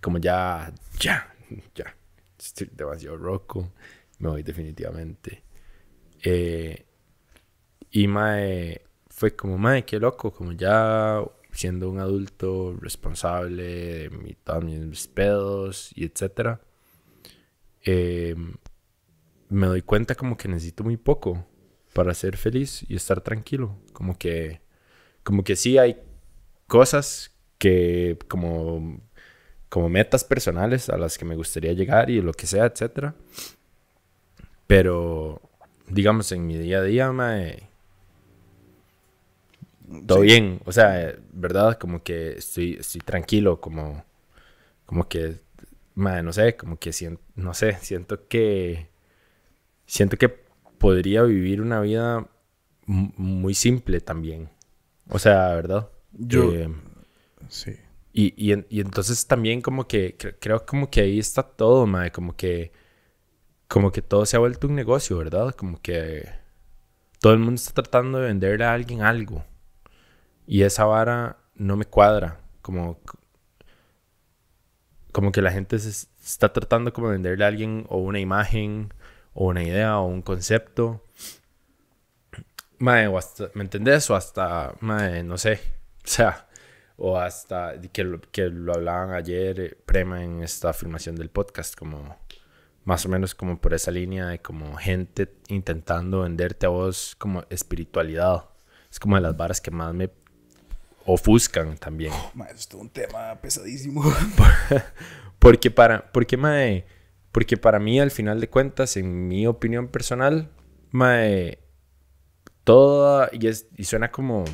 [0.00, 1.34] como ya, ya,
[1.74, 1.96] ya,
[2.38, 3.72] estoy demasiado roco,
[4.18, 5.42] me voy definitivamente.
[6.22, 6.86] Eh,
[7.90, 11.22] y mae, fue como, mae, qué loco, como ya
[11.52, 16.60] siendo un adulto responsable de mi, todos mis pedos y etcétera.
[17.84, 18.34] Eh,
[19.48, 21.46] me doy cuenta como que necesito muy poco
[21.92, 23.78] para ser feliz y estar tranquilo.
[23.92, 24.60] Como que,
[25.22, 25.98] como que sí hay
[26.66, 29.00] cosas que como,
[29.68, 33.14] como metas personales a las que me gustaría llegar y lo que sea, etcétera.
[34.66, 35.40] Pero,
[35.88, 37.68] digamos, en mi día a día, mae,
[40.06, 40.26] todo sí.
[40.26, 40.60] bien.
[40.64, 41.78] O sea, ¿verdad?
[41.78, 44.04] Como que estoy, estoy tranquilo, como,
[44.86, 45.36] como que,
[45.94, 48.88] mae, no sé, como que siento, no sé, siento que,
[49.86, 50.28] siento que
[50.78, 52.26] podría vivir una vida
[52.86, 54.50] muy simple también.
[55.08, 55.88] O sea, ¿verdad?
[56.12, 56.68] Yo- Eh,
[57.48, 57.72] Sí.
[58.12, 61.86] y, y, en- y entonces también como que cre- creo como que ahí está todo,
[61.86, 62.72] mae, como que
[63.68, 65.54] como que todo se ha vuelto un negocio, ¿verdad?
[65.54, 66.28] Como que
[67.20, 69.44] todo el mundo está tratando de venderle a alguien algo.
[70.46, 73.00] Y esa vara no me cuadra, como
[75.12, 78.92] como que la gente se está tratando como de venderle a alguien o una imagen
[79.34, 81.06] o una idea o un concepto.
[82.78, 84.10] Mae, o hasta, ¿me entendés?
[84.10, 85.60] O hasta, mae, no sé.
[86.04, 86.48] O sea,
[86.96, 91.76] o hasta que lo, que lo hablaban ayer, eh, Prema, en esta filmación del podcast,
[91.76, 92.18] como
[92.84, 97.44] más o menos como por esa línea de como gente intentando venderte a vos como
[97.50, 98.46] espiritualidad.
[98.90, 100.10] Es como de las varas que más me
[101.06, 102.12] ofuscan también.
[102.34, 104.02] Ma, eso es un tema pesadísimo.
[105.38, 106.86] Porque para, porque, mae,
[107.32, 110.50] porque para mí, al final de cuentas, en mi opinión personal,
[110.92, 111.58] mae,
[112.62, 114.44] toda, y, es, y suena como,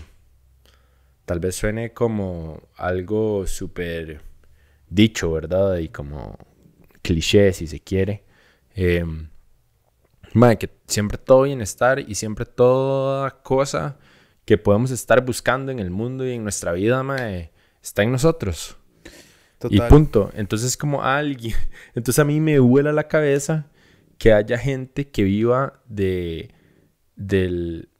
[1.26, 4.22] tal vez suene como algo súper
[4.88, 5.76] dicho, ¿verdad?
[5.76, 6.38] Y como
[7.02, 8.24] cliché, si se quiere.
[8.74, 9.04] Eh,
[10.32, 13.98] mae, que siempre todo bienestar y siempre toda cosa
[14.48, 17.50] que podemos estar buscando en el mundo y en nuestra vida, mae,
[17.82, 18.78] está en nosotros.
[19.04, 19.88] Y Total.
[19.90, 20.30] punto.
[20.34, 21.54] Entonces, como alguien.
[21.94, 23.66] Entonces, a mí me vuela la cabeza
[24.16, 26.54] que haya gente que viva de.
[27.14, 27.90] Del.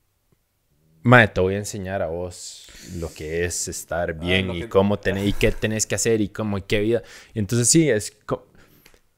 [1.03, 2.67] Mae, te voy a enseñar a vos
[2.99, 6.23] lo que es estar bien lo y que- cómo tenés y qué tenés que hacer
[6.23, 7.03] y cómo y qué vida.
[7.35, 8.11] Entonces, sí, es.
[8.25, 8.49] co-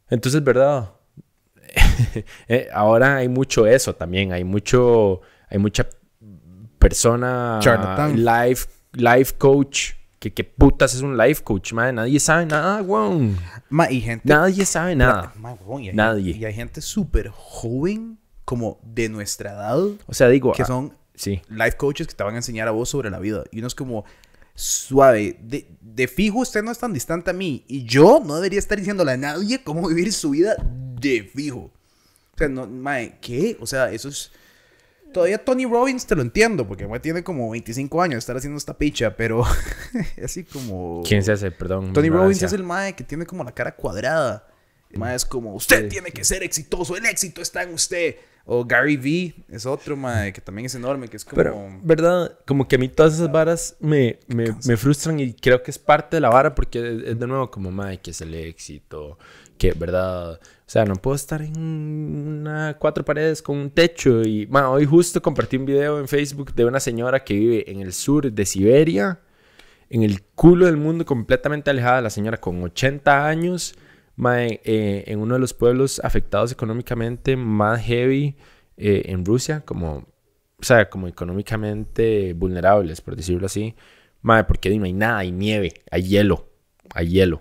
[0.09, 0.91] Entonces, ¿verdad?
[2.49, 4.33] Eh, Ahora hay mucho eso también.
[4.33, 5.21] Hay mucho.
[5.49, 5.87] Hay mucha
[6.81, 7.61] persona.
[8.17, 9.93] Life, life coach.
[10.19, 11.93] Que qué putas es un life coach, madre.
[11.95, 13.39] Nadie sabe nada, weón.
[13.71, 14.29] Ma, y gente.
[14.29, 15.33] Nadie sabe nada.
[15.39, 16.37] Ma, y hay- Nadie.
[16.37, 20.53] Y hay gente súper joven, como de nuestra edad, O sea, digo.
[20.53, 21.41] que ah, son Sí.
[21.49, 23.45] life coaches que te van a enseñar a vos sobre la vida.
[23.51, 24.05] Y uno es como,
[24.55, 27.65] suave, de, de fijo usted no es tan distante a mí.
[27.69, 30.55] Y yo no debería estar diciéndole a nadie cómo vivir su vida
[31.01, 31.71] de fijo.
[32.35, 33.57] O sea, no, mae, ¿qué?
[33.61, 34.31] O sea, eso es...
[35.13, 38.59] Todavía Tony Robbins te lo entiendo, porque mae, tiene como 25 años de estar haciendo
[38.59, 39.43] esta picha, pero
[40.25, 41.03] así como...
[41.07, 41.51] ¿Quién se hace?
[41.51, 41.93] Perdón.
[41.93, 44.47] Tony Robbins es el mae que tiene como la cara cuadrada.
[44.91, 45.89] El mae es como, usted Sí.
[45.89, 48.17] tiene que ser exitoso, el éxito está en usted.
[48.47, 51.37] O Gary Vee es otro mae que también es enorme, que es como...
[51.37, 52.37] Pero, ¿verdad?
[52.47, 55.79] Como que a mí todas esas varas me, me, me frustran y creo que es
[55.79, 59.19] parte de la vara porque es, de nuevo como, madre, que es el éxito,
[59.59, 60.41] que, ¿verdad?
[60.71, 64.87] O sea, no puedo estar en una, cuatro paredes con un techo y, ma, hoy
[64.87, 68.47] justo compartí un video en Facebook de una señora que vive en el sur de
[68.47, 69.19] Siberia,
[69.89, 73.75] en el culo del mundo, completamente alejada, la señora con 80 años,
[74.15, 78.37] mae, eh, en uno de los pueblos afectados económicamente más heavy
[78.77, 80.07] eh, en Rusia, como,
[80.57, 83.75] o sea, como económicamente vulnerables, por decirlo así,
[84.23, 86.49] mae, porque no hay nada, hay nieve, hay hielo,
[86.95, 87.41] hay hielo.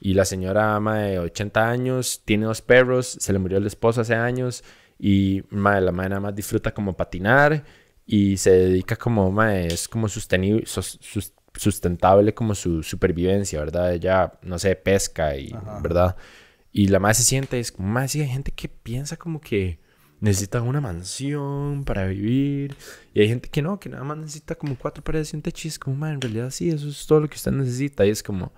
[0.00, 4.00] Y la señora, mae, de 80 años, tiene dos perros, se le murió el esposo
[4.02, 4.62] hace años
[4.98, 7.64] y, mae, la mae nada más disfruta como patinar
[8.06, 13.94] y se dedica como, mae, es como sostenible, sus- sus- sustentable como su supervivencia, ¿verdad?
[13.94, 15.80] Ella, no sé, pesca y, Ajá.
[15.82, 16.16] ¿verdad?
[16.72, 19.78] y la madre se siente, es como, madre, sí, hay gente que piensa como que
[20.20, 22.74] necesita una mansión para vivir.
[23.14, 25.66] Y hay gente que no, que nada más necesita como cuatro paredes y un techo.
[25.66, 28.04] Y es como, madre, en realidad sí, eso es todo lo que usted necesita.
[28.04, 28.52] Y es como,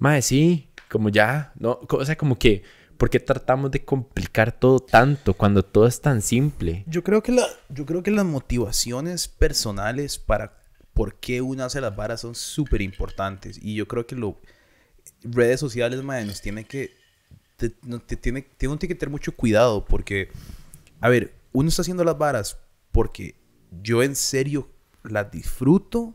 [0.00, 2.64] madre, sí, como ya, no, o sea, como que,
[2.98, 6.82] ¿por qué tratamos de complicar todo tanto cuando todo es tan simple?
[6.88, 10.58] Yo creo que, la, yo creo que las motivaciones personales para
[10.92, 13.58] por qué uno hace las varas son súper importantes.
[13.62, 14.40] Y yo creo que lo
[15.22, 16.90] redes sociales, madre, nos tiene que,
[17.56, 20.30] te, te tiene, tiene que tener mucho cuidado porque
[21.00, 22.58] a ver, uno está haciendo las varas
[22.92, 23.34] porque
[23.82, 24.68] yo en serio
[25.02, 26.14] las disfruto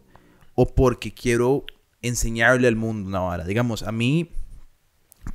[0.54, 1.66] o porque quiero
[2.08, 3.46] enseñarle al mundo una.
[3.46, 4.32] Digamos, a mí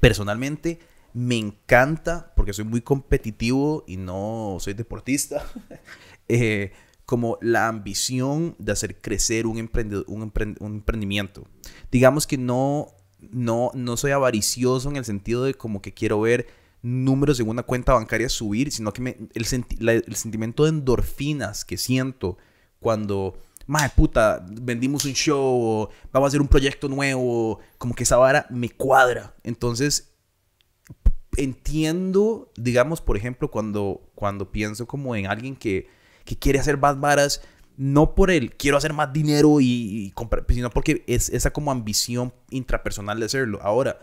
[0.01, 0.79] personalmente
[1.13, 5.45] me encanta, porque soy muy competitivo y no soy deportista,
[6.29, 6.73] eh,
[7.05, 9.59] como la ambición de hacer crecer un,
[10.07, 11.45] un, un, emprendimiento.
[11.91, 16.47] Digamos que no, no, no soy avaricioso en el sentido de como que quiero ver
[16.83, 19.47] números en una cuenta bancaria subir, sino que me, el,
[20.07, 22.39] el, sentimiento de endorfinas que siento
[22.79, 23.37] cuando,
[23.71, 28.47] madre puta, vendimos un show, vamos a hacer un proyecto nuevo, como que esa vara
[28.51, 29.35] me cuadra.
[29.45, 30.13] Entonces,
[31.37, 35.89] entiendo, digamos, por ejemplo, cuando, cuando pienso como en alguien que,
[36.25, 37.43] que quiere hacer más varas,
[37.77, 41.71] no por el quiero hacer más dinero y, y comprar, sino porque es esa como
[41.71, 43.61] ambición intrapersonal de hacerlo.
[43.63, 44.01] Ahora,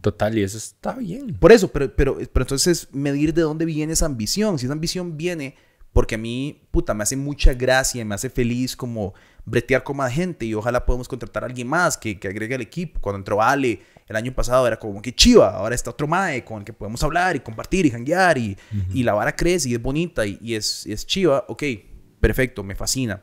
[0.00, 1.34] Total, y eso está bien.
[1.34, 4.58] Por eso, pero, pero, pero entonces medir de dónde viene esa ambición.
[4.58, 5.54] Si esa ambición viene
[5.92, 9.14] porque a mí, puta, me hace mucha gracia, me hace feliz como
[9.44, 12.62] bretear con más gente y ojalá podamos contratar a alguien más que, que agregue al
[12.62, 13.00] equipo.
[13.00, 16.58] Cuando entró Ale el año pasado era como que chiva, ahora está otro mae con
[16.58, 18.56] el que podemos hablar y compartir y janguear y,
[18.92, 21.62] y la vara crece y es bonita y, y es, es chiva, ok,
[22.20, 23.22] perfecto, me fascina.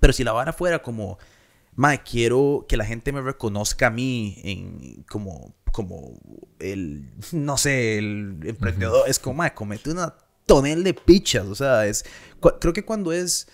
[0.00, 1.18] Pero si la vara fuera como,
[1.74, 6.18] mae, quiero que la gente me reconozca a mí en como como
[6.58, 10.14] el, no sé, el emprendedor, es como, comete una
[10.48, 12.04] tonel de pichas, o sea, es,
[12.60, 13.46] creo que cuando es,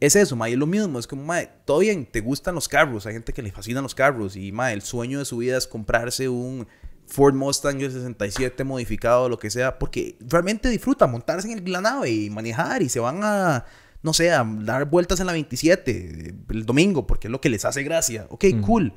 [0.00, 3.06] es eso, ma, es lo mismo, es como, ma, todo bien, te gustan los carros,
[3.06, 5.66] hay gente que le fascinan los carros, y, ma, el sueño de su vida es
[5.66, 6.66] comprarse un
[7.06, 12.28] Ford Mustang 67 modificado, lo que sea, porque realmente disfruta montarse en la nave y
[12.28, 13.64] manejar, y se van a,
[14.02, 17.64] no sé, a dar vueltas en la 27 el domingo, porque es lo que les
[17.64, 18.92] hace gracia, ok, cool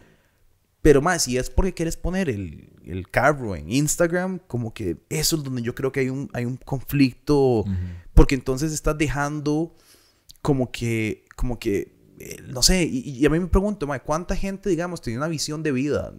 [0.81, 5.35] pero más, si es porque quieres poner el, el, carro en Instagram, como que eso
[5.35, 7.65] es donde yo creo que hay un, hay un conflicto,
[8.13, 9.75] porque entonces estás dejando
[10.41, 15.01] como que, como que, eh, no sé, y, a mí me pregunto, ¿cuánta gente, digamos,
[15.01, 16.13] tiene una visión de vida?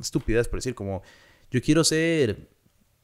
[0.00, 1.02] Estupidez, por decir, como,
[1.50, 2.48] yo quiero ser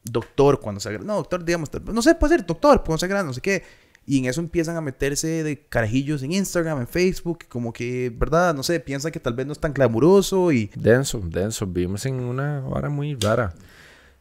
[0.04, 3.34] doctor cuando sea No, doctor, digamos, no sé, puede ser doctor cuando sea grande, no
[3.34, 3.62] sé qué.
[4.04, 8.54] Y en eso empiezan a meterse de carajillos en Instagram, en Facebook, como que, ¿verdad?
[8.54, 10.70] No sé, piensan que tal vez no es tan glamuroso y...
[10.74, 11.66] Denso, denso.
[11.66, 13.54] Vivimos en una hora muy rara.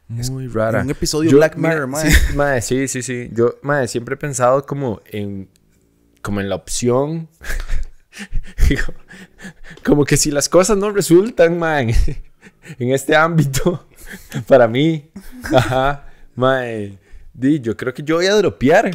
[0.07, 0.81] Muy rara.
[0.81, 2.61] un episodio Black Mirror, mae.
[2.61, 5.49] Sí, sí, sí, Yo, mae, siempre he pensado como en...
[6.21, 7.27] Como en la opción...
[9.83, 11.95] como que si las cosas no resultan, mae,
[12.77, 13.87] en este ámbito,
[14.47, 15.09] para mí,
[15.43, 16.99] ajá, mae,
[17.33, 18.91] di, yo creo que yo voy a dropear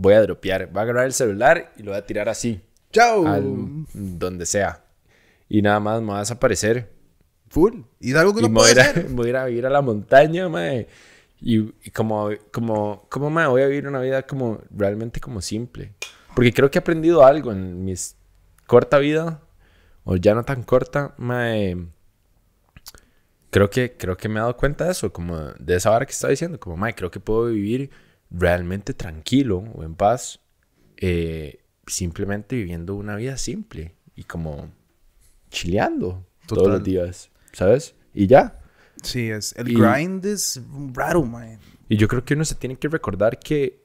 [0.00, 0.68] voy a dropear.
[0.68, 2.60] Voy a agarrar el celular y lo voy a tirar así.
[2.90, 3.24] ¡Chao!
[3.92, 4.82] donde sea.
[5.48, 6.90] Y nada más me va a desaparecer.
[7.48, 7.82] Full.
[8.00, 9.08] Y algo que no puedo hacer.
[9.10, 10.86] Voy a ir a la montaña, mae.
[11.40, 15.94] Y, como, como, como, mae, voy a vivir una vida como realmente como simple.
[16.34, 17.94] Porque creo que he aprendido algo en mi
[18.66, 19.40] corta vida,
[20.04, 21.76] o ya no tan corta, mae.
[23.50, 26.12] Creo que, creo que me he dado cuenta de eso, como de esa hora que
[26.12, 27.90] estaba diciendo, como, mae, creo que puedo vivir
[28.30, 30.40] realmente tranquilo o en paz,
[30.96, 34.70] eh, simplemente viviendo una vida simple y como
[35.50, 37.94] chileando todos los días, ¿sabes?
[38.14, 38.60] Y ya.
[39.02, 40.60] Sí, es, el grind es
[40.92, 41.58] raro, man.
[41.88, 43.82] Y yo creo que uno se tiene que recordar que,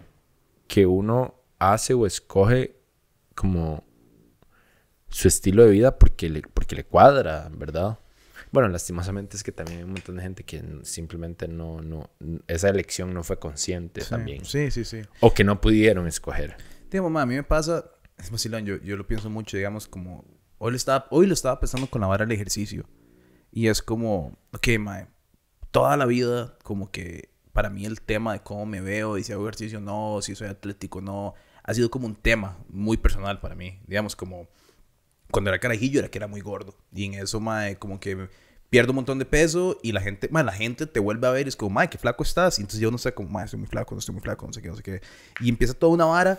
[0.68, 2.76] que uno hace o escoge
[3.34, 3.84] como
[5.10, 7.98] su estilo de vida porque le, porque le cuadra, ¿verdad?
[8.56, 12.10] Bueno, lastimosamente es que también hay un montón de gente que simplemente no, no,
[12.48, 14.46] esa elección no fue consciente también.
[14.46, 15.02] Sí, sí, sí.
[15.20, 16.56] O que no pudieron escoger.
[16.88, 20.24] Tío, mamá, a mí me pasa, es vacilón, yo, yo lo pienso mucho, digamos, como,
[20.58, 22.88] hoy lo estaba, hoy lo estaba pensando con la vara del ejercicio.
[23.52, 25.08] Y es como, ok, mae,
[25.72, 29.34] toda la vida, como que para mí el tema de cómo me veo, y si
[29.34, 33.54] hago ejercicio no, si soy atlético no, ha sido como un tema muy personal para
[33.54, 33.82] mí.
[33.86, 34.48] Digamos, como
[35.30, 36.78] cuando era carajillo era que era muy gordo.
[36.94, 38.30] Y en eso, mae, como que
[38.76, 41.50] pierdo un montón de peso y la gente, la gente te vuelve a ver y
[41.50, 42.60] es como, mae, qué flaco estás.
[42.60, 44.52] Y entonces yo no sé como, mae, estoy muy flaco, no estoy muy flaco, no
[44.52, 45.02] sé qué, no sé qué.
[45.40, 46.38] Y empieza toda una vara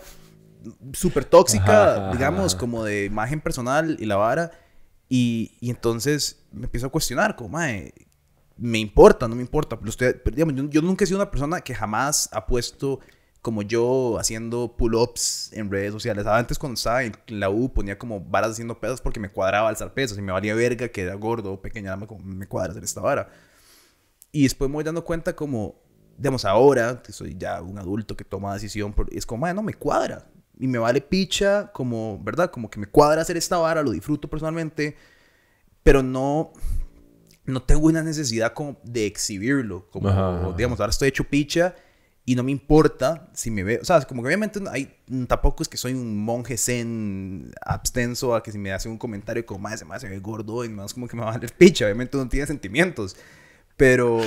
[0.93, 4.51] súper tóxica, digamos, como de imagen personal y la vara.
[5.09, 7.91] Y, y, entonces me empiezo a cuestionar, como, mae,
[8.55, 9.79] me importa, no me importa.
[9.79, 12.99] Pero usted, pero, digamos, yo, yo nunca he sido una persona que jamás ha puesto
[13.41, 16.25] como yo haciendo pull-ups en redes sociales.
[16.25, 19.93] Antes cuando estaba en la U ponía como varas haciendo pesas porque me cuadraba alzar
[19.93, 23.01] pesas y me valía verga que era gordo o pequeña, me, me cuadra hacer esta
[23.01, 23.29] vara.
[24.31, 25.81] Y después me voy dando cuenta como,
[26.17, 30.27] digamos, ahora que soy ya un adulto que toma decisión, es como, no me cuadra.
[30.59, 32.49] Y me vale picha, como, ¿verdad?
[32.49, 34.97] Como que me cuadra hacer esta vara, lo disfruto personalmente,
[35.83, 36.51] pero no,
[37.45, 39.87] no tengo una necesidad como de exhibirlo.
[39.89, 40.53] Como, Ajá.
[40.57, 41.75] digamos, ahora estoy hecho picha
[42.29, 43.79] y no me importa si me veo.
[43.81, 44.93] O sea, como que obviamente hay,
[45.27, 49.45] tampoco es que soy un monje zen abstenso a que si me hace un comentario
[49.45, 51.85] como, más me se ve gordo y más como que me va a valer picha.
[51.85, 53.15] Obviamente uno tiene sentimientos.
[53.77, 54.19] Pero,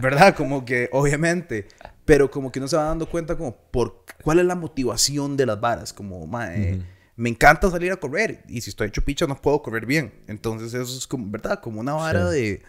[0.00, 0.34] ¿verdad?
[0.34, 1.68] Como que, obviamente.
[2.04, 5.46] Pero como que no se va dando cuenta como por cuál es la motivación de
[5.46, 5.92] las varas.
[5.92, 6.82] Como, mae,
[7.14, 8.42] me encanta salir a correr.
[8.48, 10.12] Y si estoy hecho picha no puedo correr bien.
[10.26, 11.60] Entonces eso es como, ¿verdad?
[11.60, 12.36] Como una vara Sí.
[12.36, 12.62] de...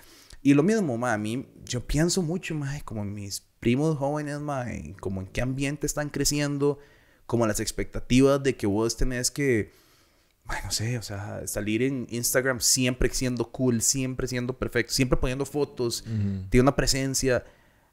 [0.43, 4.39] Y lo mismo, mae, a mí, yo pienso mucho, mae, como en mis primos jóvenes,
[4.41, 6.77] mae, como en qué ambiente están creciendo,
[7.25, 9.71] como las expectativas de que vos tenés que,
[10.45, 15.17] ay, no sé, o sea, salir en Instagram siempre siendo cool, siempre siendo perfecto, siempre
[15.17, 16.03] poniendo fotos,
[16.51, 17.43] tiene una presencia,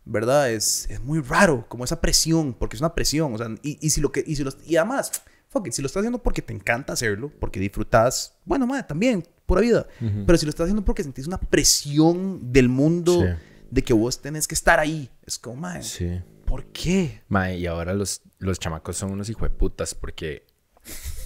[0.04, 0.52] ¿verdad?
[0.52, 3.88] Es, es muy raro, como esa presión, porque es una presión, o sea, y, y
[3.88, 6.42] si lo que, y si los, y además, fuck it, si lo estás haciendo porque
[6.42, 9.86] te encanta hacerlo, porque disfrutas, bueno, madre, también, pura vida,
[10.26, 13.48] pero si lo estás haciendo porque sentís una presión del mundo Sí.
[13.72, 16.20] De que vos tenés que estar ahí, es como, madre, Sí.
[16.44, 17.22] ¿por qué?
[17.28, 20.44] Mae, y ahora los, los chamacos son unos hijueputas porque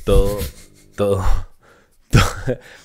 [0.05, 0.39] todo,
[0.95, 1.25] todo,
[2.11, 2.31] todo-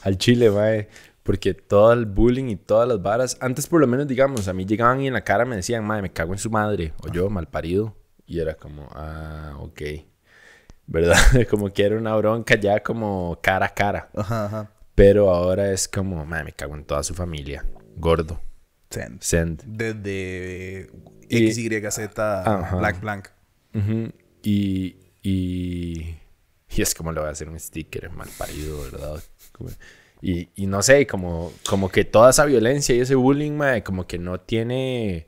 [0.02, 0.90] al chile, mae,
[1.22, 4.66] porque todo el bullying y todas las varas, antes por lo menos, digamos, a mí
[4.66, 7.30] llegaban y en la cara me decían, mae, me cago en su madre, o yo,
[7.30, 7.96] mal parido,
[8.26, 9.82] y era como, ah, ok,
[10.88, 11.18] ¿verdad?
[11.52, 14.72] como que era una bronca ya como cara a cara, Ajá, ajá.
[14.96, 17.64] pero ahora es como, mae, me cago en toda su familia,
[17.96, 18.42] gordo,
[18.92, 19.22] Send.
[19.22, 19.64] send.
[19.66, 20.90] Desde
[21.30, 22.76] Y- XYZ Ajá.
[22.76, 23.28] blank blank.
[24.44, 26.16] Y, y,
[26.70, 29.24] y es como le voy a hacer un sticker mal parido, ¿verdad?
[30.22, 34.20] Y, y no sé, como, como que toda esa violencia y ese bullying, como que
[34.20, 35.26] no tiene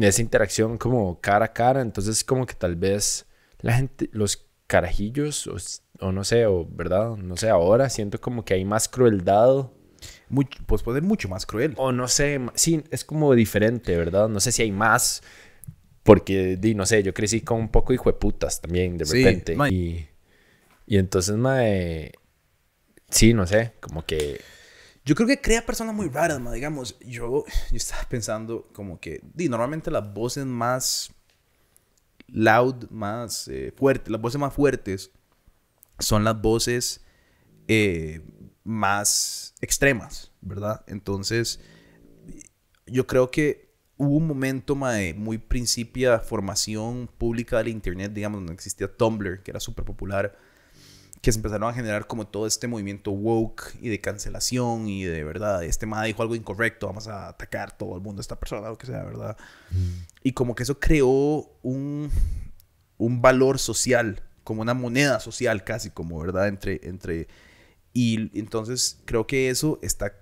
[0.00, 1.82] esa interacción como cara a cara.
[1.82, 3.26] Entonces, como que tal vez
[3.60, 5.56] la gente, los carajillos, o,
[6.06, 9.70] o no sé, o verdad, no sé, ahora siento como que hay más crueldad.
[10.32, 11.74] Mucho, pues puede ser mucho más cruel.
[11.76, 14.28] O no sé, sí, es como diferente, ¿verdad?
[14.30, 15.22] No sé si hay más.
[16.02, 19.22] Porque, di, no sé, yo crecí con un poco hijo de putas también, de Sí,
[19.22, 19.54] repente.
[19.54, 20.08] ma- y,
[20.86, 22.12] y entonces, mae,
[23.10, 24.40] sí, no sé, como que.
[25.04, 26.50] Yo creo que crea personas muy raras, ma.
[26.52, 31.12] Digamos, yo, yo estaba pensando como que, di, normalmente las voces más
[32.28, 35.10] loud, más eh, fuertes, las voces más fuertes
[35.98, 37.04] son las voces
[37.68, 38.22] eh,
[38.64, 40.84] más extremas, ¿verdad?
[40.86, 41.60] Entonces,
[42.86, 48.40] yo creo que hubo un momento ma, de muy principia formación pública del internet, digamos,
[48.40, 50.36] donde existía Tumblr, que era súper popular,
[51.22, 55.22] que se empezaron a generar como todo este movimiento woke y de cancelación y de
[55.22, 58.68] verdad, este ma dijo algo incorrecto, vamos a atacar todo el mundo a esta persona,
[58.68, 59.36] lo que sea, ¿verdad?
[60.24, 62.10] Y como que eso creó un,
[62.98, 66.48] un valor social, como una moneda social casi, como, ¿verdad?
[66.48, 67.28] Entre, entre...
[67.92, 70.14] Y entonces creo que eso está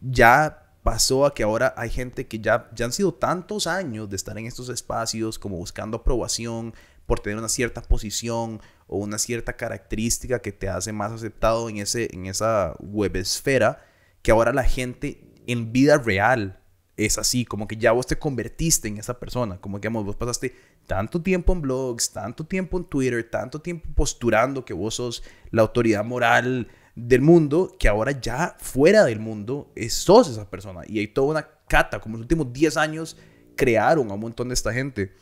[0.00, 4.14] ya pasó a que ahora hay gente que ya, ya han sido tantos años de
[4.14, 6.74] estar en estos espacios como buscando aprobación
[7.06, 11.78] por tener una cierta posición o una cierta característica que te hace más aceptado en,
[11.78, 13.84] ese, en esa webesfera,
[14.22, 16.60] que ahora la gente en vida real
[16.96, 20.16] es así, como que ya vos te convertiste en esa persona, como que digamos, vos
[20.16, 20.54] pasaste
[20.86, 25.62] tanto tiempo en blogs, tanto tiempo en Twitter, tanto tiempo posturando que vos sos la
[25.62, 30.80] autoridad moral del mundo, que ahora ya fuera del mundo es- sos esa persona.
[30.88, 33.16] Y hay toda una cata, como los últimos 10 años
[33.54, 35.12] crearon a un montón de esta gente.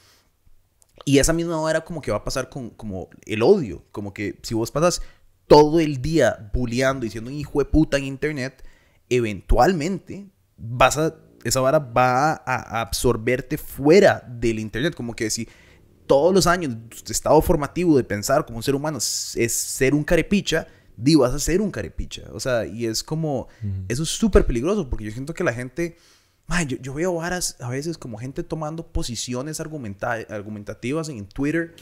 [1.05, 4.39] Y esa misma hora como que va a pasar con como el odio, como que
[4.43, 5.03] si vos pasas
[5.47, 8.65] todo el día bulleando y siendo un hijo de puta en internet,
[9.11, 11.15] eventualmente vas a
[11.45, 15.47] esa vara va a, absorberte fuera del internet, como que si
[16.07, 20.05] todos los años tu estado formativo de pensar como un ser humano es ser un
[20.05, 20.67] carepicha,
[20.97, 23.49] di vas a ser un carepicha, o sea, y es como
[23.89, 25.97] eso es súper peligroso porque yo siento que la gente
[26.47, 31.75] Mae, yo, yo veo varas a veces como gente tomando posiciones argumenta- argumentativas en Twitter,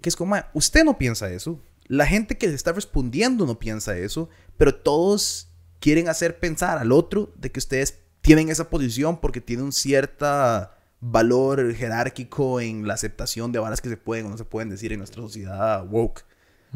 [0.00, 3.96] que es como, usted no piensa eso, la gente que le está respondiendo no piensa
[3.98, 5.48] eso, pero todos
[5.80, 10.70] quieren hacer pensar al otro de que ustedes tienen esa posición porque tienen un cierto
[11.00, 14.92] valor jerárquico en la aceptación de varas que se pueden o no se pueden decir
[14.92, 16.24] en nuestra sociedad woke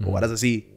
[0.04, 0.74] o varas así.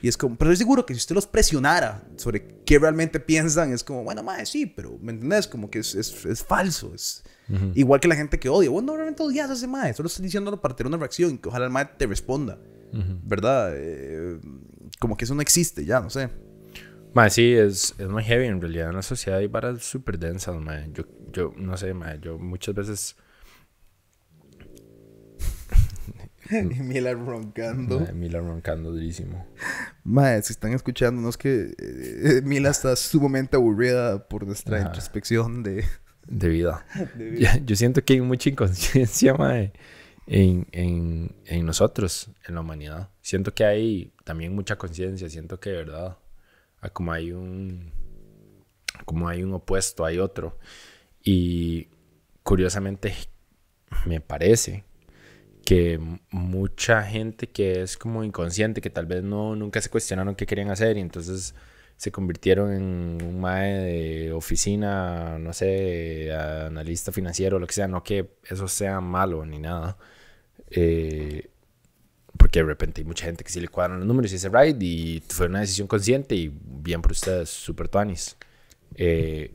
[0.00, 3.72] Y es como, pero estoy seguro que si usted los presionara sobre qué realmente piensan,
[3.72, 5.46] es como, bueno, mae, sí, pero, ¿me entendés?
[5.46, 6.94] Como que es, es, es falso.
[6.94, 7.22] Es
[7.74, 8.70] igual que la gente que odia.
[8.70, 11.48] Bueno, no realmente odias a ese mae, solo estás diciéndolo para tener una reacción, que
[11.48, 12.58] ojalá el mae te responda.
[13.24, 13.72] ¿Verdad?
[13.74, 14.38] Eh,
[14.98, 16.28] como que eso no existe ya, no sé.
[17.14, 18.46] Mae, sí, es, es muy heavy.
[18.46, 20.90] En realidad, en la sociedad hay varas súper densas, mae.
[20.92, 23.16] Yo, yo, no sé, mae, yo muchas veces...
[26.78, 28.00] y Mila roncando.
[28.14, 29.46] Mila roncando durísimo.
[30.04, 34.86] Mae, si están escuchando, no es que eh, Mila está sumamente aburrida por nuestra Ajá.
[34.88, 35.84] introspección de...
[36.28, 36.86] De vida.
[37.16, 37.40] de vida.
[37.56, 39.72] Ya- Yo siento que hay mucha inconsciencia, mae,
[40.28, 43.10] en, en, en nosotros, en la humanidad.
[43.22, 45.28] Siento que hay también mucha conciencia.
[45.28, 46.18] Siento que, de verdad,
[46.92, 47.90] como hay un...
[49.04, 50.58] Como hay un opuesto, hay otro.
[51.24, 51.88] Y
[52.44, 53.14] curiosamente,
[54.06, 54.84] me parece
[55.64, 56.00] que
[56.30, 60.70] mucha gente que es como inconsciente, que tal vez no nunca se cuestionaron qué querían
[60.70, 61.54] hacer y entonces
[61.96, 68.02] se convirtieron en un mae de oficina, no sé, analista financiero, lo que sea, no
[68.02, 69.96] que eso sea malo ni nada.
[70.70, 71.50] Eh,
[72.36, 74.76] porque de repente hay mucha gente que sí le cuadran los números y dice right
[74.82, 78.36] y fue una decisión consciente y bien por ustedes, super tuanis.
[78.96, 79.54] Eh,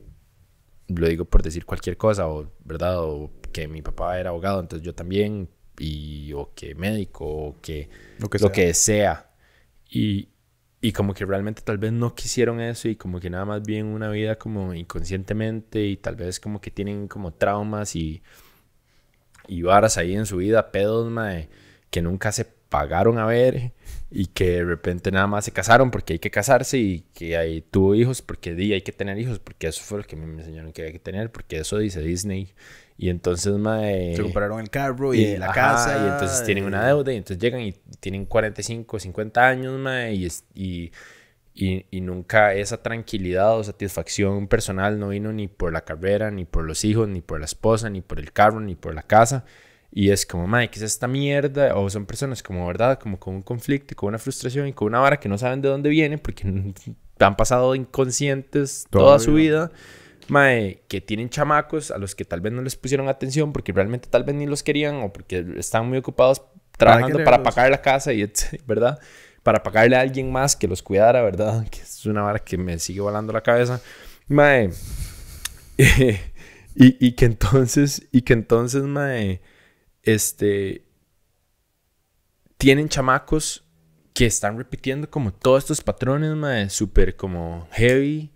[0.88, 4.86] lo digo por decir cualquier cosa, o verdad, o que mi papá era abogado, entonces
[4.86, 8.52] yo también, y, o que médico, o que Lo que lo sea.
[8.52, 9.32] que sea.
[9.90, 10.30] Y,
[10.82, 13.88] y como que realmente tal vez no quisieron eso y como que nada más viven
[13.88, 18.22] una vida como inconscientemente y tal vez como que tienen como traumas y,
[19.48, 21.50] y varas ahí en su vida, pedos, mae,
[21.90, 23.72] que nunca se pagaron a ver
[24.12, 27.62] y que de repente nada más se casaron porque hay que casarse y que ahí
[27.62, 30.74] tuvo hijos porque di hay que tener hijos porque eso fue lo que me enseñaron
[30.74, 32.54] que hay que tener porque eso dice Disney
[32.98, 36.04] y entonces mae Se compraron el carro y, la ajá, casa.
[36.04, 40.28] Y entonces tienen una deuda y entonces llegan y tienen 45, 50 años, mae, y,
[40.56, 40.92] y,
[41.54, 46.46] y, y nunca esa tranquilidad o satisfacción personal no vino ni por la carrera, ni
[46.46, 49.46] por los hijos, ni por la esposa, ni por el carro, ni por la casa.
[49.92, 51.76] Y es como, mae, ¿qué es esta mierda?
[51.76, 53.00] O son personas como, ¿verdad?
[53.00, 55.62] Como con un conflicto y con una frustración y con una vara que no saben
[55.62, 56.74] de dónde viene porque
[57.20, 59.72] han pasado inconscientes toda su vida.
[60.30, 64.10] Mae, que tienen chamacos a los que tal vez no les pusieron atención porque realmente
[64.10, 66.42] tal vez ni los querían o porque están muy ocupados
[66.78, 67.56] trabajando para quererlos.
[67.56, 68.30] pagar la casa y
[68.68, 69.00] ¿verdad?
[69.44, 71.66] Para pagarle a alguien más que los cuidara, ¿verdad?
[71.72, 73.82] Que es una vara que me sigue volando la cabeza.
[74.28, 74.70] Mae.
[75.78, 76.20] y,
[76.76, 79.42] y que entonces, y que entonces, mae,
[80.04, 80.86] este,
[82.58, 83.64] tienen chamacos
[84.14, 88.34] que están repitiendo como todos estos patrones, mae, súper como heavy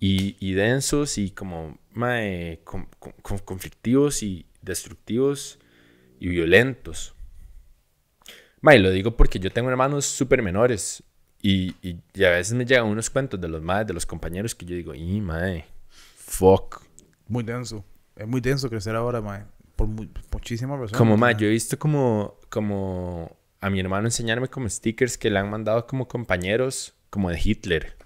[0.00, 5.58] y, y densos y como, mae, con- con- con- conflictivos y destructivos
[6.18, 7.14] y violentos.
[8.62, 11.02] Mae, lo digo porque yo tengo hermanos súper menores
[11.40, 14.54] y, y, y a veces me llegan unos cuentos de los maes, de los compañeros
[14.54, 15.64] que yo digo, y mae,
[16.16, 16.82] fuck.
[17.28, 17.84] Muy denso.
[18.16, 19.44] Es muy denso crecer ahora, mae.
[19.76, 20.98] Por mu- muchísimas razones.
[20.98, 21.34] Como mae.
[21.38, 25.86] yo he visto como, como a mi hermano enseñarme como stickers que le han mandado
[25.86, 27.96] como compañeros, como de Hitler.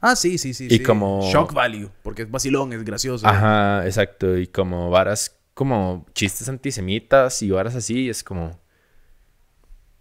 [0.00, 0.66] Ah, sí, sí, sí.
[0.66, 0.82] Y sí.
[0.82, 1.90] como- Shock value.
[2.02, 3.26] Porque es vacilón, es gracioso.
[3.26, 4.36] Ajá, exacto.
[4.36, 8.04] Y como varas, como chistes antisemitas y varas así.
[8.04, 8.58] y es como.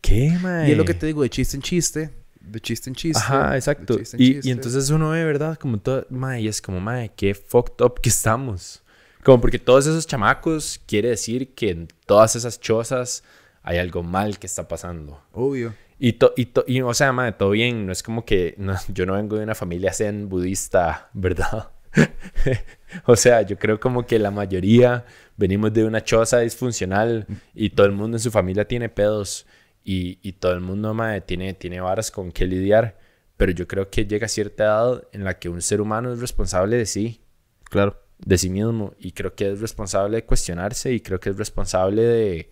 [0.01, 0.69] ¿Qué, mae?
[0.69, 2.09] Y es lo que te digo, de chiste en chiste.
[2.39, 3.19] De chiste en chiste.
[3.21, 3.97] Ajá, exacto.
[3.99, 4.47] chiste en Y, chiste.
[4.47, 5.57] y entonces uno ve, ¿verdad?
[5.57, 6.05] Como todo.
[6.09, 8.82] Mae, y es como, mae, qué fucked up que estamos.
[9.23, 13.23] Como porque todos esos chamacos quiere decir que en todas esas chozas
[13.61, 15.21] hay algo mal que está pasando.
[15.34, 15.75] Obvio.
[16.00, 17.86] Y, to- y, to- y, o sea, madre, todo bien.
[17.86, 21.72] No es como que no, yo no vengo de una familia zen budista, ¿verdad?
[23.06, 25.06] o sea, yo creo como que la mayoría
[25.38, 29.45] venimos de una choza disfuncional y todo el mundo en su familia tiene pedos
[29.84, 32.97] y, y todo el mundo, madre, tiene, tiene varas con que lidiar.
[33.38, 36.76] Pero yo creo que llega cierta edad en la que un ser humano es responsable
[36.78, 37.22] de sí
[37.70, 38.02] Claro.
[38.18, 42.02] de sí mismo y creo que es responsable de cuestionarse y creo que es responsable
[42.02, 42.50] de,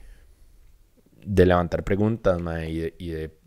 [1.27, 3.37] de levantar preguntas mae, y de, y de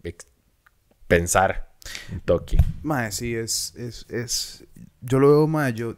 [1.09, 1.73] pensar
[2.13, 2.59] un toque.
[2.83, 4.67] Mae, sí, es, es, es...
[5.01, 5.97] Yo lo veo, mae, yo...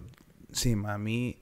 [0.53, 1.39] Sí, mae, a mí...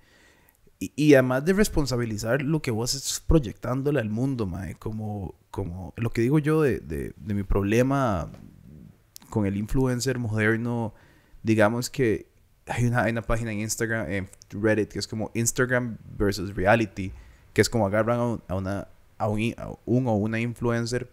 [0.79, 5.93] Y, y además de responsabilizar lo que vos estás proyectándole al mundo, mae, como, como
[5.97, 8.33] lo que digo yo de, de, de mi problema
[9.29, 10.95] con el influencer moderno,
[11.43, 12.31] digamos que
[12.67, 17.13] hay una, hay una página en Instagram, en Reddit, que es como Instagram versus reality,
[17.53, 18.89] que es como agarran a una,
[19.21, 21.11] a un, a un o una influencer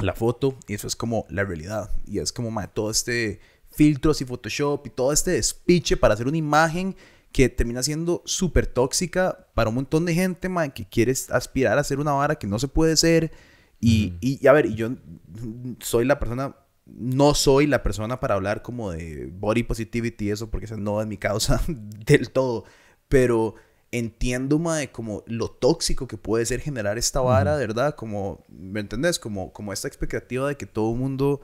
[0.00, 1.90] la foto y eso es como la realidad.
[2.06, 3.40] Y es como mae, todo este
[3.72, 6.96] filtros y Photoshop y todo este despiche para hacer una imagen
[7.32, 11.82] que termina siendo súper tóxica para un montón de gente mae, que quiere aspirar a
[11.82, 13.32] hacer una vara que no se puede ser.
[13.80, 16.56] Y, y, y a ver, yo mm, soy la persona
[16.86, 21.00] no soy la persona para hablar como de body positivity y eso, porque esa no
[21.00, 21.60] es mi causa
[22.06, 22.64] del todo.
[23.08, 23.56] Pero
[23.92, 27.94] entiendo, mae, como lo tóxico que puede ser generar esta vara, ¿verdad?
[27.94, 29.18] Como, ¿me entendés?
[29.18, 31.40] Como, como esta expectativa de que todo el mundo...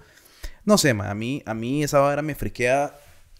[0.65, 2.99] No sé, mae, a mí, a mí esa vara me friquea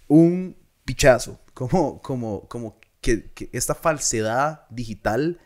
[0.09, 1.41] un pichazo.
[1.55, 5.39] Como, como, como que, que esta falsedad digital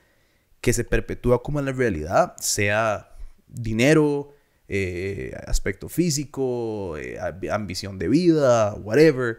[0.60, 3.10] que se perpetúa como en la realidad, sea
[3.48, 4.36] dinero,
[4.68, 7.18] eh, aspecto físico, eh,
[7.50, 9.38] ambición de vida, whatever,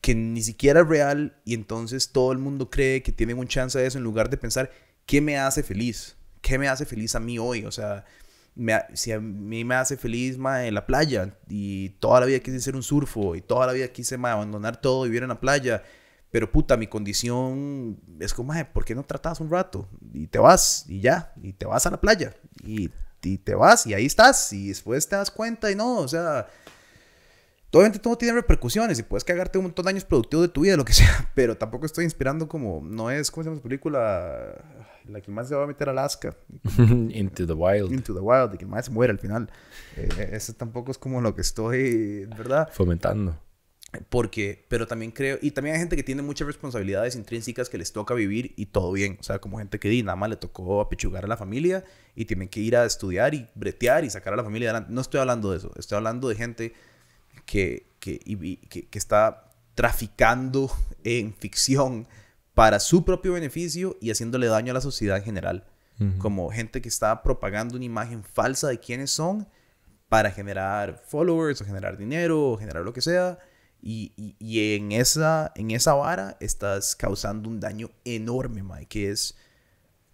[0.00, 3.78] que ni siquiera es real y entonces todo el mundo cree que tienen un chance
[3.78, 4.70] de eso en lugar de pensar,
[5.06, 6.16] ¿qué me hace feliz?
[6.40, 7.64] ¿Qué me hace feliz a mí hoy?
[7.64, 8.04] O sea,
[8.94, 12.76] si a mí me hace feliz en la playa y toda la vida quise ser
[12.76, 15.82] un surfo y toda la vida quise abandonar todo y vivir en la playa,
[16.30, 19.88] pero puta, mi condición es como, ¿por qué no tratas un rato?
[20.12, 22.34] Y te vas y ya, y te vas a la playa
[22.64, 22.90] y
[23.22, 26.48] y te vas y ahí estás y después te das cuenta y no, o sea,
[27.78, 30.76] obviamente todo tiene repercusiones y puedes cagarte un montón de años productivos de tu vida,
[30.76, 34.54] lo que sea, pero tampoco estoy inspirando como, no es, ¿cómo se llama esa película?
[35.06, 36.36] La que más se va a meter a Alaska.
[36.78, 37.92] Into the Wild.
[37.92, 39.50] Into the Wild, y que más se muere al final.
[39.96, 42.68] Eh, eso tampoco es como lo que estoy, ¿verdad?
[42.72, 43.36] Fomentando.
[44.08, 47.92] Porque, pero también creo, y también hay gente que tiene muchas responsabilidades intrínsecas que les
[47.92, 49.16] toca vivir y todo bien.
[49.18, 52.26] O sea, como gente que di, nada más le tocó apechugar a la familia y
[52.26, 54.92] tienen que ir a estudiar y bretear y sacar a la familia adelante.
[54.92, 56.72] No estoy hablando de eso, estoy hablando de gente
[57.46, 58.18] que, que,
[58.68, 60.70] que, que está traficando
[61.04, 62.06] en ficción
[62.54, 65.66] para su propio beneficio y haciéndole daño a la sociedad en general.
[66.16, 69.46] Como gente que está propagando una imagen falsa de quiénes son
[70.08, 73.38] para generar followers o generar dinero o generar lo que sea
[73.82, 79.36] y, y, en, esa, en esa vara estás causando un daño enorme, Mike, que es,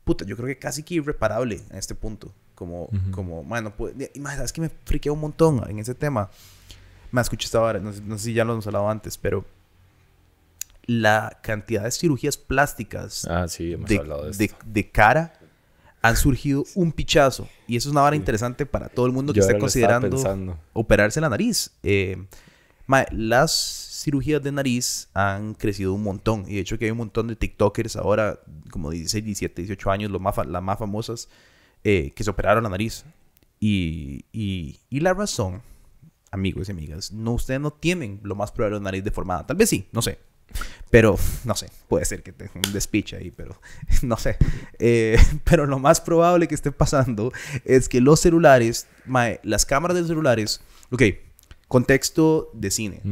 [0.04, 2.32] puta, yo creo que casi que irreparable en este punto.
[2.54, 6.30] Como, como, bueno, pues, es que me friquea un montón en ese tema.
[7.16, 9.46] Me escuché esta vara, no, sé si ya lo hemos hablado antes, pero
[10.84, 15.32] la cantidad de cirugías plásticas ah, sí, hemos de, hablado de, de, cara
[16.02, 17.48] han surgido un pichazo.
[17.66, 21.30] Y eso es una vara interesante para todo el mundo que esté considerando operarse la
[21.30, 21.70] nariz.
[21.82, 22.22] Eh,
[23.12, 23.50] las
[24.02, 26.44] cirugías de nariz han crecido un montón.
[26.46, 28.40] Y de hecho que hay un montón de TikTokers ahora,
[28.70, 31.30] como 16, 17, 18 años, los más, las más famosas,
[31.82, 33.06] eh, que se operaron la nariz.
[33.58, 35.62] Y, y, y, la razón,
[36.30, 39.46] amigos y amigas, no, ustedes no tienen lo más probable una nariz deformada.
[39.46, 40.18] Tal vez sí, no sé.
[40.90, 43.60] Pero, no sé, puede ser que tenga un despiche ahí, pero
[44.02, 44.36] no sé.
[44.78, 47.32] Eh, pero lo más probable que esté pasando
[47.64, 48.86] es que los celulares,
[49.42, 50.60] las cámaras de los celulares,
[50.90, 51.02] ok,
[51.68, 53.02] contexto de cine.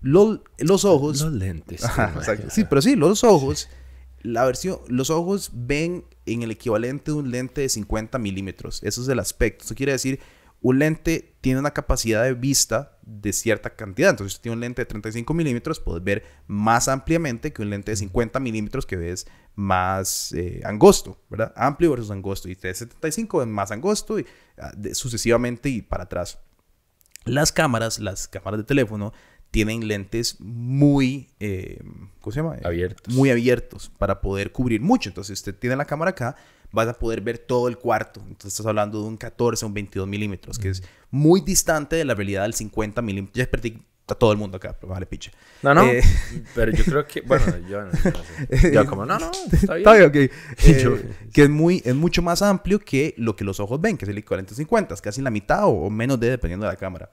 [0.00, 1.20] los, los, ojos.
[1.20, 1.82] Los lentes.
[2.48, 3.68] Sí, pero sí, los ojos.
[4.22, 8.82] La versión, los ojos ven en el equivalente de un lente de 50 milímetros.
[8.82, 9.64] Eso es el aspecto.
[9.64, 10.20] Eso quiere decir,
[10.62, 14.10] un lente tiene una capacidad de vista de cierta cantidad.
[14.10, 17.92] Entonces, si tiene un lente de 35 milímetros, puedes ver más ampliamente que un lente
[17.92, 21.52] de 50 milímetros que ves más eh, angosto, ¿verdad?
[21.56, 22.48] Amplio versus angosto.
[22.48, 24.26] Y de 75 es más angosto y
[24.58, 26.38] ah, sucesivamente y para atrás.
[27.24, 29.12] Las cámaras, las cámaras de teléfono,
[29.50, 31.82] tienen lentes muy, eh,
[32.20, 32.56] ¿cómo se llama?
[32.62, 33.12] Abiertos.
[33.14, 35.08] Muy abiertos para poder cubrir mucho.
[35.08, 36.36] Entonces, usted tiene la cámara acá,
[36.72, 38.20] vas a poder ver todo el cuarto.
[38.20, 42.04] Entonces, estás hablando de un 14 o un 22 milímetros, que es muy distante de
[42.04, 43.36] la realidad del 50 milímetros.
[43.36, 45.30] Ya perdí a todo el mundo acá, pero vale, piche.
[45.62, 45.84] No, no.
[45.84, 46.02] Eh,
[46.54, 47.90] pero yo creo que, bueno, yo, no,
[48.72, 49.88] yo como, no, no, está bien.
[49.88, 50.16] Está bien, ok.
[50.16, 54.04] Eh, que es, muy, es mucho más amplio que lo que los ojos ven, que
[54.04, 57.10] es el equivalente 50, es casi la mitad o, menos de, dependiendo de la cámara.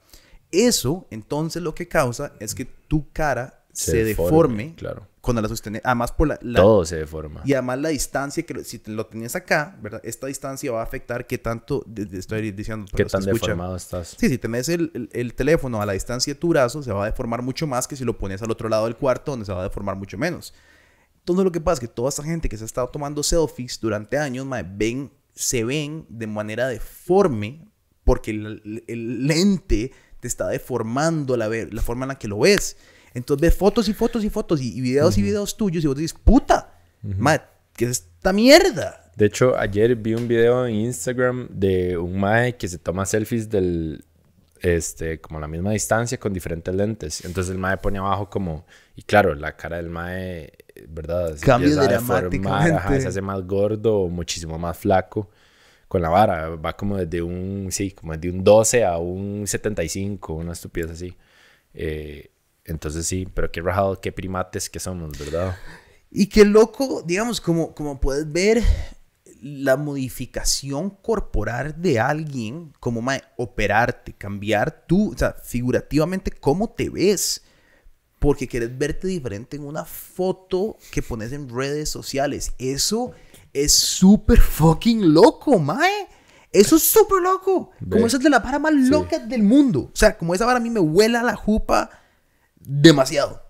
[0.50, 5.82] Eso, entonces, lo que causa es que tu cara se, deforme, claro cuando la sostenes.
[5.84, 7.42] Además, por la, Todo se deforma.
[7.44, 10.00] Y además, la distancia, que si lo tenías acá, ¿verdad?
[10.02, 11.84] Esta distancia va a afectar qué tanto.
[12.12, 12.90] Estoy diciendo.
[12.96, 14.16] Qué tan deformado estás.
[14.18, 17.06] Sí, si tenés el, el, teléfono a la distancia de tu brazo, se va a
[17.10, 19.60] deformar mucho más que si lo pones al otro lado del cuarto, donde se va
[19.60, 20.54] a deformar mucho menos.
[21.18, 23.78] Entonces, lo que pasa es que toda esta gente que se ha estado tomando selfies
[23.78, 27.68] durante años, ven, se ven de manera deforme
[28.02, 32.78] porque el, el lente te está deformando la, la forma en la que lo ves.
[33.18, 36.18] Entonces ves fotos y fotos y fotos y, videos y videos tuyos y vos dices,
[36.18, 36.74] puta,
[37.74, 39.10] ¿qué es esta mierda?
[39.16, 43.50] De hecho, ayer vi un video en Instagram de un mae que se toma selfies
[43.50, 44.04] del,
[44.60, 47.24] este, como la misma distancia con diferentes lentes.
[47.24, 48.64] Entonces el mae pone abajo como,
[48.96, 50.52] y claro, la cara del mae,
[50.88, 51.36] ¿verdad?
[51.36, 53.00] Se Cambia dramáticamente.
[53.00, 55.30] se hace más gordo o muchísimo más flaco
[55.88, 56.50] con la vara.
[56.50, 61.16] Va como desde un, sí, como desde un 12 a un 75, una estupidez así.
[61.74, 62.30] Eh,
[62.68, 65.56] entonces sí, pero qué rajado, qué primates que somos, ¿verdad?
[66.10, 68.62] Y qué loco, digamos, como, como puedes ver,
[69.40, 76.90] la modificación corporal de alguien, como mae, operarte, cambiar tú, o sea, figurativamente cómo te
[76.90, 77.42] ves.
[78.18, 82.52] Porque quieres verte diferente en una foto que pones en redes sociales.
[82.58, 83.12] Eso
[83.52, 86.08] es súper fucking loco, mae.
[86.50, 87.70] Eso es súper loco.
[87.88, 88.88] Como esa es de la vara más Sí.
[88.88, 89.82] loca del mundo.
[89.92, 91.90] O sea, como esa vara a mí me huela la jupa
[92.68, 93.42] demasiado.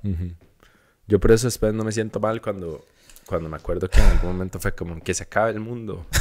[1.07, 2.85] Yo por eso después no me siento mal cuando,
[3.27, 6.07] cuando me acuerdo que en algún momento fue como que se acaba el mundo.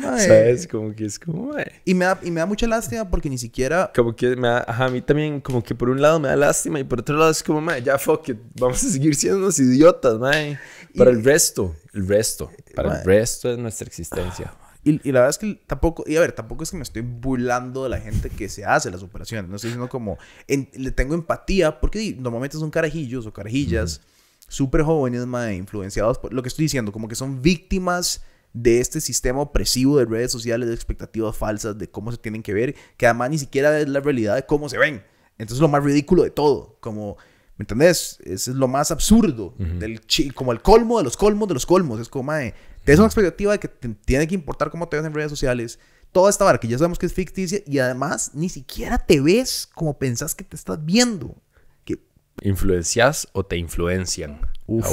[0.00, 0.66] ¿Sabes?
[0.66, 3.38] Como que es como, mae, Y me, da, y me da mucha lástima porque ni
[3.38, 3.90] siquiera...
[3.94, 6.36] Como que me da, ajá, a mí también, como que por un lado me da
[6.36, 9.38] lástima y por otro lado es como, mae, ya fuck it, vamos a seguir siendo
[9.38, 10.58] unos idiotas, mae.
[10.96, 14.52] Para Y- el resto, el resto, para el resto de nuestra existencia.
[14.90, 17.02] Y, y la verdad es que tampoco, y a ver, tampoco es que me estoy
[17.02, 19.48] burlando de la gente que se hace las operaciones.
[19.48, 20.18] No estoy diciendo como,
[20.48, 24.00] en- le tengo empatía, porque normalmente son carajillos o carajillas
[24.48, 28.22] súper jóvenes, mae, influenciados por lo que estoy diciendo, como que son víctimas
[28.52, 32.52] de este sistema opresivo de redes sociales, de expectativas falsas, de cómo se tienen que
[32.52, 35.04] ver, que además ni siquiera es la realidad de cómo se ven.
[35.38, 37.16] Entonces es lo más ridículo de todo, como,
[37.56, 38.18] ¿me entendés?
[38.24, 41.64] Eso es lo más absurdo, del chi- como el colmo de los colmos de los
[41.64, 42.00] colmos.
[42.00, 42.52] Es como, mae,
[42.90, 45.78] te una expectativa de que te tiene que importar cómo te ves en redes sociales.
[46.10, 49.96] Toda esta que ya sabemos que es ficticia y además ni siquiera te ves como
[49.96, 51.36] pensás que te estás viendo.
[51.84, 52.00] Que,
[52.42, 54.40] ¿Influencias o te influencian?
[54.66, 54.88] Uf.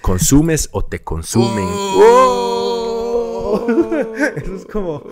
[0.00, 1.68] ¿Consumes o te consumen?
[4.36, 5.02] Eso es como,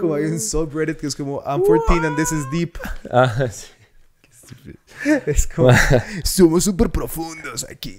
[0.00, 2.78] como hay un subreddit que es como I'm 14 and this is deep.
[3.10, 3.66] Ah, sí.
[5.26, 5.70] Es como
[6.24, 7.96] somos súper profundos aquí.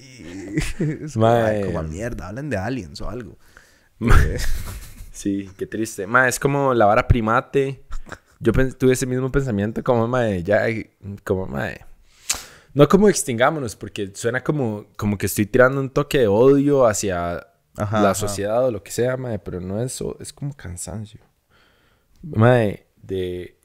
[0.79, 3.37] Es como, ay, mierda, hablan de aliens o algo.
[5.13, 6.07] Sí, qué triste.
[6.07, 7.85] Ma, es como la vara primate.
[8.39, 10.65] Yo tuve ese mismo pensamiento como, mae, ya,
[11.23, 11.85] como, mae.
[12.73, 17.47] No como extingámonos, porque suena como, como que estoy tirando un toque de odio hacia
[17.77, 18.15] Ajá, la ajá.
[18.15, 21.21] sociedad o lo que sea, mae, pero no es eso, es como cansancio.
[22.23, 23.55] Mae, de,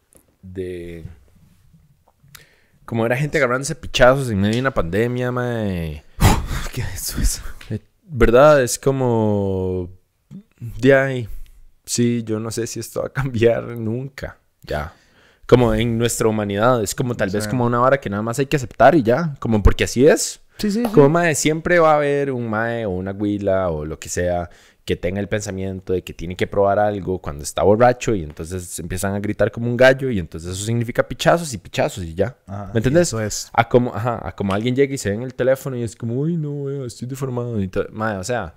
[0.43, 1.07] de...
[2.89, 6.05] Como era gente agarrándose pichazos en medio de una pandemia, mae.
[6.73, 7.43] ¿Qué es eso?
[7.69, 8.63] Eh, ¿Verdad?
[8.63, 9.91] Es como...
[10.59, 11.29] De ahí.
[11.85, 14.39] Sí, yo no sé si esto va a cambiar nunca.
[14.63, 14.95] Ya.
[15.47, 16.83] Como en nuestra humanidad.
[16.83, 17.51] Es como tal vez Sí.
[17.51, 19.35] como una vara que nada más hay que aceptar y ya.
[19.39, 20.41] Como porque así es.
[20.57, 20.91] Sí, sí, sí.
[20.91, 24.49] Como mae, siempre va a haber un mae o una huila o lo que sea
[24.89, 28.79] que tenga el pensamiento de que tiene que probar algo cuando está borracho y entonces
[28.79, 32.39] empiezan a gritar como un gallo y entonces eso significa pichazos y pichazos y ya.
[32.47, 33.09] Ajá, ¿Me entendés?
[33.09, 33.51] Eso es.
[33.53, 35.95] A como, ajá, a como alguien llega y se ve en el teléfono y es
[35.95, 37.61] como, uy, no, wea, estoy deformado.
[37.61, 38.55] Y mae, o sea,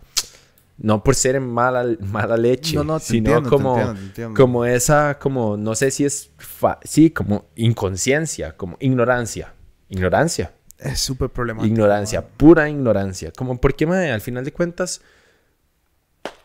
[0.77, 3.93] no por ser en mala, mala leche, No, no, te sino entiendo, te como, entiendo,
[3.99, 4.41] te entiendo.
[4.41, 9.53] como esa, como, no sé si es, fa- sí, como inconsciencia, como ignorancia.
[9.89, 10.53] Ignorancia.
[10.79, 11.71] Es súper problemático.
[11.73, 13.31] Ignorancia, pura ignorancia.
[13.33, 15.01] Como, porque, mae, al final de cuentas,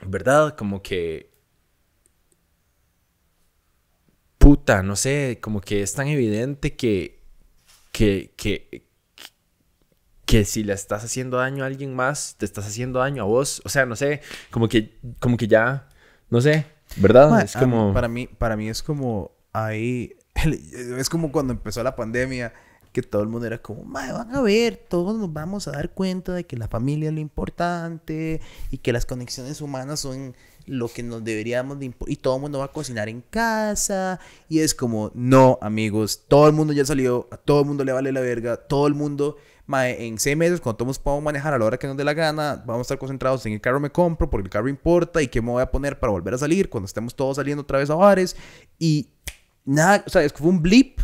[0.06, 0.56] ¿verdad?
[0.56, 1.34] Como que.
[4.38, 7.22] Puta, no sé, como que es tan evidente que.
[7.92, 8.32] que.
[8.36, 8.86] que.
[10.24, 13.62] que si le estás haciendo daño a alguien más, te estás haciendo daño a vos.
[13.64, 14.20] O sea, no sé,
[14.50, 14.98] como que.
[15.20, 15.88] como que ya.
[16.30, 16.66] No sé,
[16.96, 17.42] ¿verdad?
[17.42, 17.92] Es como.
[17.92, 20.14] para mí, para mí es como ahí.
[20.98, 22.52] Es como cuando empezó la pandemia.
[22.96, 25.90] Que todo el mundo era como, "Mae, van a ver, todos nos vamos a dar
[25.90, 28.40] cuenta de que la familia es lo importante
[28.70, 30.34] y que las conexiones humanas son
[30.64, 34.18] lo que nos deberíamos de y todo el mundo va a cocinar en casa
[34.48, 37.92] y es como, no, amigos, todo el mundo ya salió, a todo el mundo le
[37.92, 39.36] vale la verga, todo el mundo,
[39.66, 42.14] mae, en seis meses, cuando todos podamos manejar a la hora que nos dé la
[42.14, 45.28] gana, vamos a estar concentrados en el carro me compro, porque el carro importa y
[45.28, 47.90] qué me voy a poner para volver a salir cuando estemos todos saliendo otra vez
[47.90, 48.36] a bares
[48.78, 49.10] y
[49.66, 50.98] nada, o sea, es que fue un blip,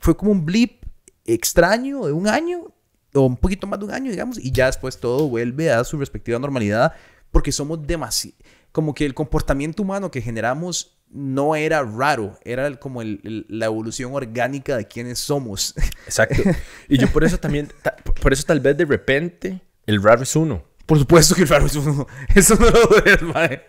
[0.00, 0.85] fue como un blip
[1.26, 2.72] extraño de un año
[3.14, 5.96] o un poquito más de un año, digamos, y ya después todo vuelve a su
[5.98, 6.92] respectiva normalidad
[7.30, 8.36] porque somos demasiado,
[8.72, 13.66] como que el comportamiento humano que generamos no era raro, era como el- el- la
[13.66, 15.74] evolución orgánica de quienes somos.
[16.04, 16.42] Exacto.
[16.88, 17.68] Y yo por eso también.
[17.82, 20.62] ta- por eso tal vez de repente el raro es uno.
[20.84, 22.06] Por supuesto que el raro es uno.
[22.34, 23.60] Eso no lo dudes, mae.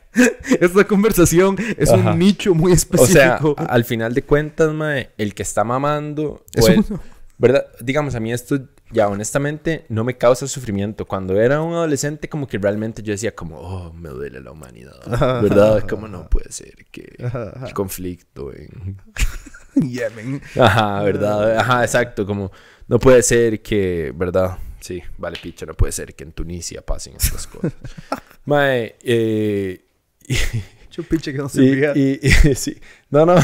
[0.61, 2.11] Esta conversación es Ajá.
[2.11, 3.11] un nicho muy O específico.
[3.11, 6.45] sea, a- al final de cuentas, mae, el que está mamando.
[6.53, 6.99] Es o el- uno.
[7.39, 7.67] ¿Verdad?
[7.81, 8.59] Digamos, a mí esto
[8.91, 11.05] ya honestamente no me causa sufrimiento.
[11.05, 14.95] Cuando era un adolescente, como que realmente yo decía, como, oh, me duele la humanidad.
[15.41, 15.87] ¿Verdad?
[15.87, 17.15] Como no puede ser que
[17.67, 18.97] el conflicto en.
[19.75, 20.41] Yemen.
[20.59, 21.57] Ajá, ¿verdad?
[21.59, 22.25] Ajá, exacto.
[22.25, 22.51] Como,
[22.87, 24.57] no puede ser que, ¿verdad?
[24.79, 27.73] Sí, vale, picha, no puede ser que en Tunisia pasen estas cosas.
[28.45, 29.85] Mae, eh.
[30.91, 32.79] Yo pinche que no se Y, y- y- sí.
[33.11, 33.35] No, no.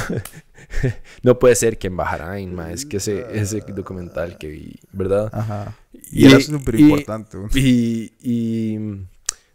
[1.24, 5.30] no puede ser que en Bahrein, ma, es que ese, ese documental que vi, ¿verdad?
[5.34, 5.78] Ajá.
[6.12, 7.38] Y, era súper importante.
[7.56, 9.06] Y, y,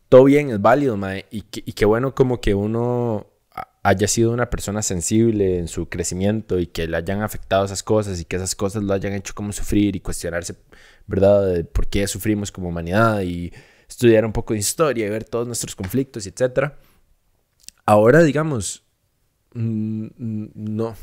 [0.09, 3.27] todo bien, es válido, ma, y, y qué bueno como que uno
[3.83, 8.21] haya sido una persona sensible en su crecimiento y que le hayan afectado esas cosas
[8.21, 10.57] y que esas cosas lo hayan hecho como sufrir y cuestionarse,
[11.07, 13.53] ¿verdad?, de por qué sufrimos como humanidad y
[13.89, 16.79] estudiar un poco de historia y ver todos nuestros conflictos y etcétera.
[17.87, 18.85] Ahora, digamos,
[19.55, 20.97] no,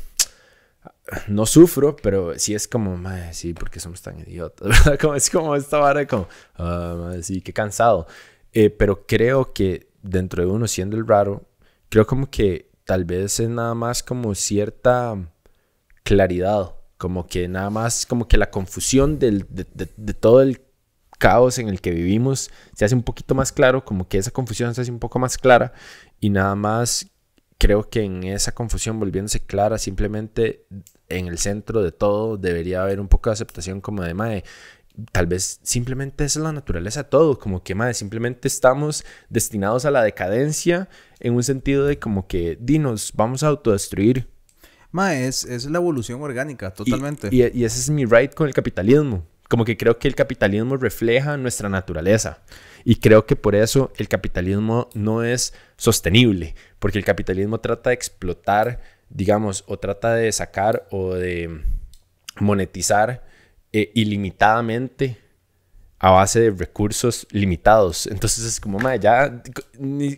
[1.28, 4.98] no sufro, pero sí es como, madre, sí, porque somos tan idiotas, ¿verdad?
[5.00, 8.06] Como, es como esta vara, como, ah, sí, qué cansado.
[8.52, 11.46] Eh, pero creo que dentro de uno, siendo el raro,
[11.88, 15.16] creo como que tal vez es nada más como cierta
[16.04, 20.62] claridad, como que nada más como que la confusión del, de, de, todo el
[21.18, 24.74] caos en el que vivimos se hace un poquito más claro, como que esa confusión
[24.74, 25.72] se hace un poco más clara
[26.20, 27.10] y nada más
[27.58, 30.66] creo que en esa confusión volviéndose clara, simplemente
[31.08, 34.44] en el centro de todo debería haber un poco de aceptación como de, mae,
[35.12, 39.84] tal vez simplemente esa es la naturaleza de todo, como que, mae, simplemente estamos destinados
[39.84, 40.88] a la decadencia
[41.20, 44.28] en un sentido de como que, dinos, vamos a autodestruir.
[44.92, 47.28] Mae, es, es la evolución orgánica, totalmente.
[47.30, 49.24] Y, y, ese es mi right con el capitalismo.
[49.48, 52.42] Como que creo que el capitalismo refleja nuestra naturaleza.
[52.88, 57.94] Y creo que por eso el capitalismo no es sostenible, porque el capitalismo trata de
[57.94, 58.80] explotar,
[59.10, 61.62] digamos, o trata de sacar o de
[62.38, 63.24] monetizar
[63.72, 65.18] eh, ilimitadamente
[65.98, 68.06] a base de recursos limitados.
[68.06, 69.42] Entonces es como, madre, ya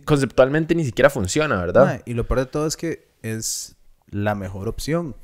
[0.05, 2.03] conceptualmente ni siquiera funciona, ¿verdad?
[2.05, 3.77] y lo peor de todo es que es
[4.11, 5.15] la mejor opción.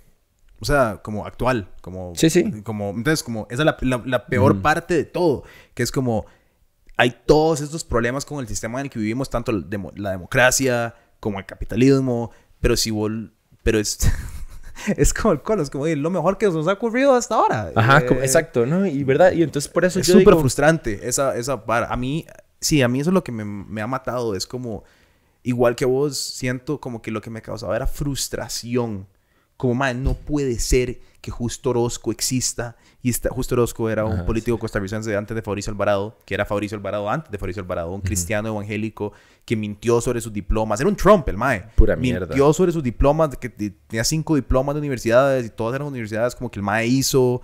[0.60, 2.14] O sea, como actual, como...
[2.16, 2.64] Sí, sí.
[2.64, 5.44] Como, entonces, como, esa es la, la, peor parte de todo,
[5.76, 6.26] que es como,
[6.98, 11.40] hay todos estos problemas con el sistema en el que vivimos, tanto la democracia como
[11.40, 13.12] el capitalismo, pero si vos,
[13.64, 14.00] pero es...
[14.98, 17.72] es como el colo, es como lo mejor que nos ha ocurrido hasta ahora.
[17.76, 18.86] Ajá, eh, exacto, ¿no?
[18.86, 21.88] Y verdad, y entonces por eso es súper frustrante esa, esa para.
[21.88, 22.26] A mí,
[22.60, 24.84] sí, a mí eso es lo que me, me ha matado, es como,
[25.44, 29.08] igual que vos, siento como que lo que me causaba era frustración.
[29.58, 32.76] Como, man, no puede ser que Justo Orozco exista.
[33.02, 36.78] Y está, Justo Orozco era un político costarricense antes de Fabricio Alvarado, que era Fabricio
[36.78, 39.12] Alvarado antes de Fabricio Alvarado, un cristiano evangélico
[39.44, 40.80] que mintió sobre sus diplomas.
[40.80, 41.68] Era un Trump, el mae.
[41.76, 42.28] Pura mierda.
[42.28, 46.52] Mintió sobre sus diplomas, que tenía cinco diplomas de universidades y todas eran universidades como
[46.52, 47.42] que el mae hizo.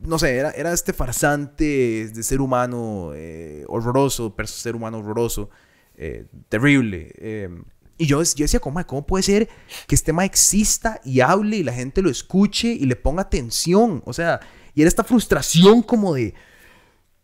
[0.00, 5.50] No sé, era, era este farsante de ser humano eh, horroroso, ser humano horroroso,
[5.96, 7.12] eh, terrible.
[7.16, 7.48] Eh,
[7.96, 9.48] y yo, yo decía, ¿cómo, ¿cómo puede ser
[9.86, 14.02] que este tema exista y hable y la gente lo escuche y le ponga atención?
[14.04, 14.40] O sea,
[14.74, 16.34] y era esta frustración como de,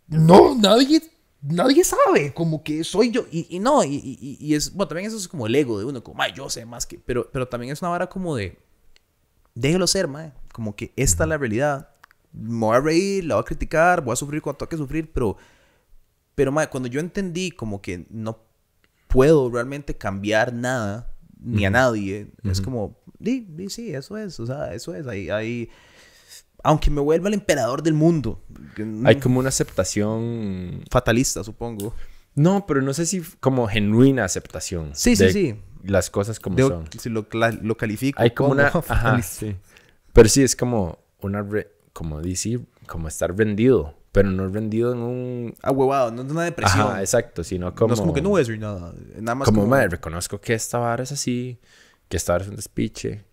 [0.06, 1.02] no, nadie,
[1.42, 3.26] nadie sabe, como que soy yo.
[3.30, 6.22] Y, no, y, y, es, bueno, también eso es como el ego de uno, como,
[6.34, 8.58] yo sé más que, pero, pero también es una vara como de,
[9.54, 11.88] déjelo ser, mae, como que esta es la realidad.
[12.32, 15.12] Me voy a reír, la voy a criticar, voy a sufrir cuando tengo que sufrir,
[15.12, 15.36] pero,
[16.36, 18.49] pero, mae, cuando yo entendí como que no
[19.10, 22.28] puedo realmente cambiar nada ni a nadie.
[22.44, 25.06] Es como, sí, sí, eso es, o sea, eso es.
[25.06, 25.68] Ahí, ahí,
[26.62, 28.42] aunque me vuelva el emperador del mundo.
[29.04, 31.94] Hay como una aceptación fatalista, supongo.
[32.34, 34.92] No, pero no sé si como genuina aceptación.
[34.94, 35.56] Sí, sí, sí.
[35.82, 36.84] Las cosas como son.
[36.98, 37.26] Si lo,
[37.62, 38.20] lo, califico.
[38.22, 38.68] Hay como, una.
[38.88, 39.56] Ajá, sí.
[40.12, 41.44] Pero sí, es como una.
[41.92, 45.54] como decir, como estar rendido pero no rendido en un...
[45.62, 46.88] Ahuevado, no es una depresión.
[46.88, 47.88] Ajá, exacto, sino como...
[47.88, 49.62] No es como que no voy a decir nada, nada más como...
[49.62, 51.60] Como, reconozco que esta vara es así,
[52.08, 53.24] que esta vara es un despiche,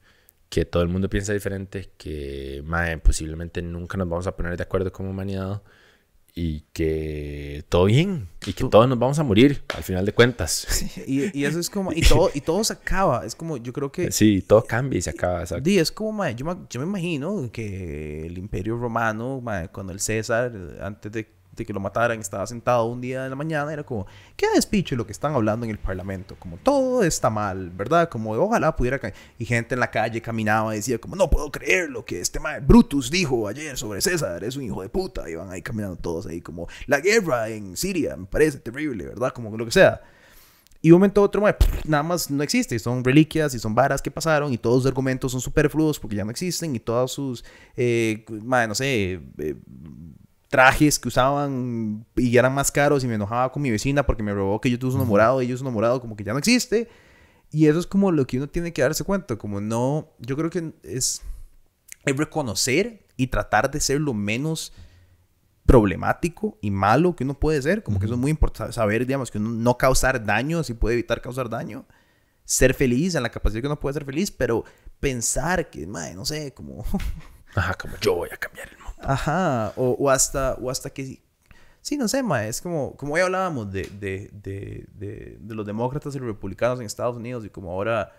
[0.49, 4.63] que todo el mundo piensa diferente, que, madre, posiblemente nunca nos vamos a poner de
[4.63, 5.61] acuerdo como humanidad,
[6.37, 10.85] y que todo bien y que todos nos vamos a morir al final de cuentas.
[11.07, 14.11] y, eso es como y todo y todo se acaba, es como yo creo que
[14.11, 15.67] Sí, todo cambia y se acaba, exacto.
[15.67, 19.41] Y es como yo me imagino que el Imperio Romano,
[19.71, 23.71] cuando el César antes de que lo mataran, estaba sentado un día de la mañana,
[23.71, 27.69] era como, qué despicho lo que están hablando en el Parlamento, como todo está mal,
[27.69, 28.09] ¿verdad?
[28.09, 28.99] Como ojalá pudiera.
[29.37, 32.39] Y gente en la calle caminaba y decía como, no puedo creer lo que este
[32.39, 35.29] man Brutus dijo ayer sobre César, es un hijo de puta.
[35.29, 39.31] Y van ahí caminando todos ahí como, la guerra en Siria me parece terrible, ¿verdad?
[39.33, 40.01] Como lo que sea.
[40.81, 41.43] Y un momento otro,
[41.85, 42.77] nada más no existe.
[42.79, 46.23] Son reliquias y son varas que pasaron y todos los argumentos son superfluos porque ya
[46.23, 47.43] no existen y todas sus,
[47.75, 49.55] eh, no sé, eh,
[50.49, 54.33] trajes que usaban y eran más caros y me enojaba con mi vecina porque me
[54.33, 56.87] robó que yo tuve uno morado y ellos uno morado como que ya no existe.
[57.51, 60.49] Y eso es como lo que uno tiene que darse cuenta, como no, yo creo
[60.49, 61.21] que es,
[62.05, 64.73] es reconocer y tratar de ser lo menos
[65.65, 69.31] problemático y malo que uno puede ser, como que eso es muy importante, saber, digamos,
[69.31, 71.85] que uno no causar daño, si puede evitar causar daño.
[72.45, 74.63] ser feliz, en la capacidad que uno puede ser feliz, pero
[74.99, 76.85] pensar que, mae, no sé, como...
[77.55, 78.76] Ajá, como yo voy a cambiar el.
[78.99, 81.21] Ajá, o, o hasta, o hasta que...
[81.81, 84.87] Sí, no sé, mae, es como, como hoy hablábamos de, de, de,
[85.39, 88.11] de, los demócratas y los republicanos en Estados Unidos y como ahora,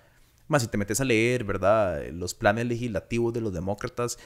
[0.46, 2.00] más si te metes a leer, ¿verdad?
[2.12, 4.18] Los planes legislativos de los demócratas,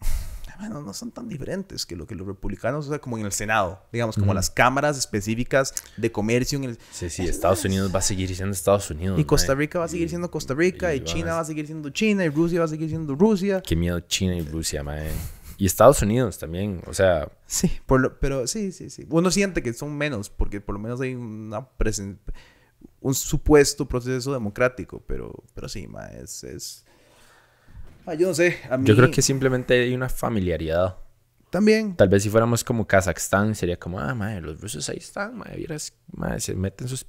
[0.60, 3.32] bueno, no son tan diferentes que lo que los republicanos, o sea, como en el
[3.32, 4.34] Senado, digamos, como Ujú.
[4.34, 6.78] las cámaras específicas de comercio en el...
[6.90, 9.18] Sí, sí, Estados Unidos va a seguir siendo Estados Unidos.
[9.20, 9.58] Y Costa mae.
[9.58, 11.66] Rica va a seguir Y- siendo Costa Rica, y, van China a- va a seguir
[11.66, 13.60] siendo China, y Rusia va a seguir siendo Rusia.
[13.60, 15.10] Qué miedo China y Rusia, mae.
[15.60, 19.06] Y Estados Unidos también, o sea, Sí, por lo- pero sí, sí, sí.
[19.10, 22.16] Uno siente que son menos, porque por lo menos hay una presen-
[23.02, 26.44] un supuesto proceso democrático, pero, pero sí, ma, es...
[26.44, 26.84] es...
[28.06, 30.96] Ah, yo no sé, a mí yo creo que simplemente hay una familiaridad.
[31.50, 31.94] también...
[31.94, 35.56] Tal vez si fuéramos como Kazajstán, sería como, ah, mae, los rusos ahí están, mae,
[35.58, 37.06] vieras, mae, se meten sus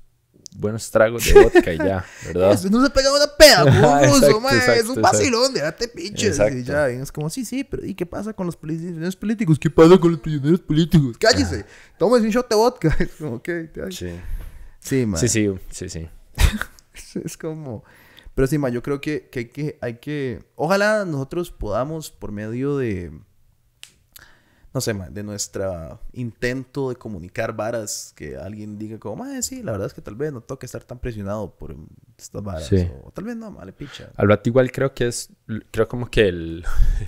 [0.55, 2.53] buenos tragos de vodka y ya, ¿verdad?
[2.53, 5.87] Eso no se pega una peda con un ruso, exacto, ma, es un vacilón, déjate
[5.87, 6.39] pinches.
[6.39, 9.57] Y ya, y es como, sí, sí, pero ¿y qué pasa con los prisioneros políticos?
[9.57, 11.17] ¿Qué pasa con los prisioneros políticos?
[11.17, 11.65] Cállese,
[11.97, 12.95] tómese un shot de vodka.
[12.99, 13.91] Es como, ok, ya.
[13.91, 14.09] Sí.
[14.79, 15.05] Sí.
[15.15, 16.09] Sí, sí, sí, sí.
[17.23, 17.83] Es como...
[18.33, 20.43] Pero sí, ma, yo creo que, que, hay que hay que...
[20.55, 23.11] Ojalá nosotros podamos, por medio de...
[24.73, 29.61] No sé, ma, de nuestro intento de comunicar varas, que alguien diga como, ma, sí,
[29.63, 31.75] la verdad es que tal vez no toca estar tan presionado por
[32.17, 32.67] estas varas.
[32.67, 32.87] Sí.
[33.03, 34.11] O tal vez no, vale, picha.
[34.15, 35.29] Al rato igual creo que es,
[35.71, 36.63] creo como que el,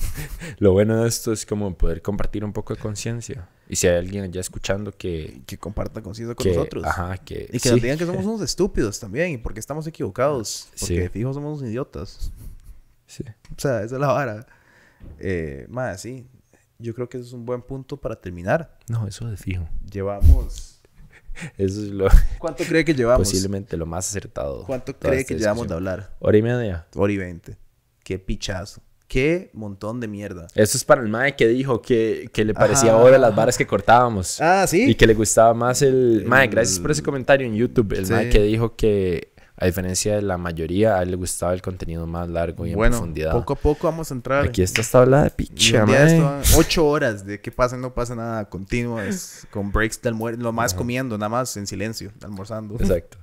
[0.60, 3.48] lo bueno de esto es como poder compartir un poco de conciencia.
[3.69, 6.84] Y si hay alguien allá escuchando que, Que comparta conciencia con que nosotros.
[6.84, 7.69] ajá, que, Y que sí.
[7.72, 10.68] nos digan que somos unos estúpidos también, y porque estamos equivocados.
[10.77, 11.10] Porque Sí.
[11.10, 12.34] fijo somos unos idiotas.
[13.07, 13.23] Sí.
[13.56, 14.45] O sea, esa es la vara.
[15.19, 16.27] Eh, más, sí.
[16.84, 18.77] Yo creo que eso es un buen punto para terminar.
[18.89, 19.68] No, eso de fijo.
[19.89, 20.69] Llevamos.
[21.57, 22.07] Eso es lo
[22.38, 23.27] ¿Cuánto cree que llevamos?
[23.27, 24.65] posiblemente lo más acertado.
[24.65, 26.15] ¿Cuánto cree que llevamos de hablar?
[26.19, 26.85] Hora y media.
[26.95, 27.57] Hora y veinte.
[28.03, 28.81] Qué pichazo.
[29.07, 30.45] Qué montón de mierda.
[30.53, 33.65] Eso es para el mae que dijo que, que le parecía ahora las varas que
[33.65, 34.39] cortábamos.
[34.41, 34.91] Ah, sí.
[34.91, 36.19] Y que le gustaba más el...
[36.22, 37.93] El- Mae, gracias por ese comentario en YouTube.
[37.93, 38.14] El Sí.
[38.14, 42.08] mae que dijo que, a diferencia de la mayoría, a él le gustaba el contenido
[42.08, 43.32] más largo y en bueno, profundidad.
[43.34, 44.46] poco a poco vamos a entrar.
[44.46, 48.50] Aquí está esta habla de picha, ah, ocho horas de que pasa, no pasa nada
[48.50, 52.76] continuas, con breaks de almuerzo, lo más comiendo, nada más en silencio, almorzando.
[52.80, 53.18] Exacto.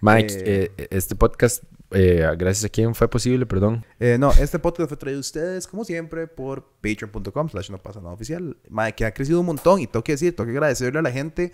[0.00, 3.84] Mike, Eh, eh, este podcast, eh, gracias a quién fue posible, perdón.
[3.98, 8.00] Eh, no, este podcast fue traído a ustedes, como siempre, por patreon.com slash no pasa
[8.00, 8.56] nada oficial.
[8.68, 11.10] Madre, que ha crecido un montón y tengo que decir, tengo que agradecerle a la
[11.10, 11.52] gente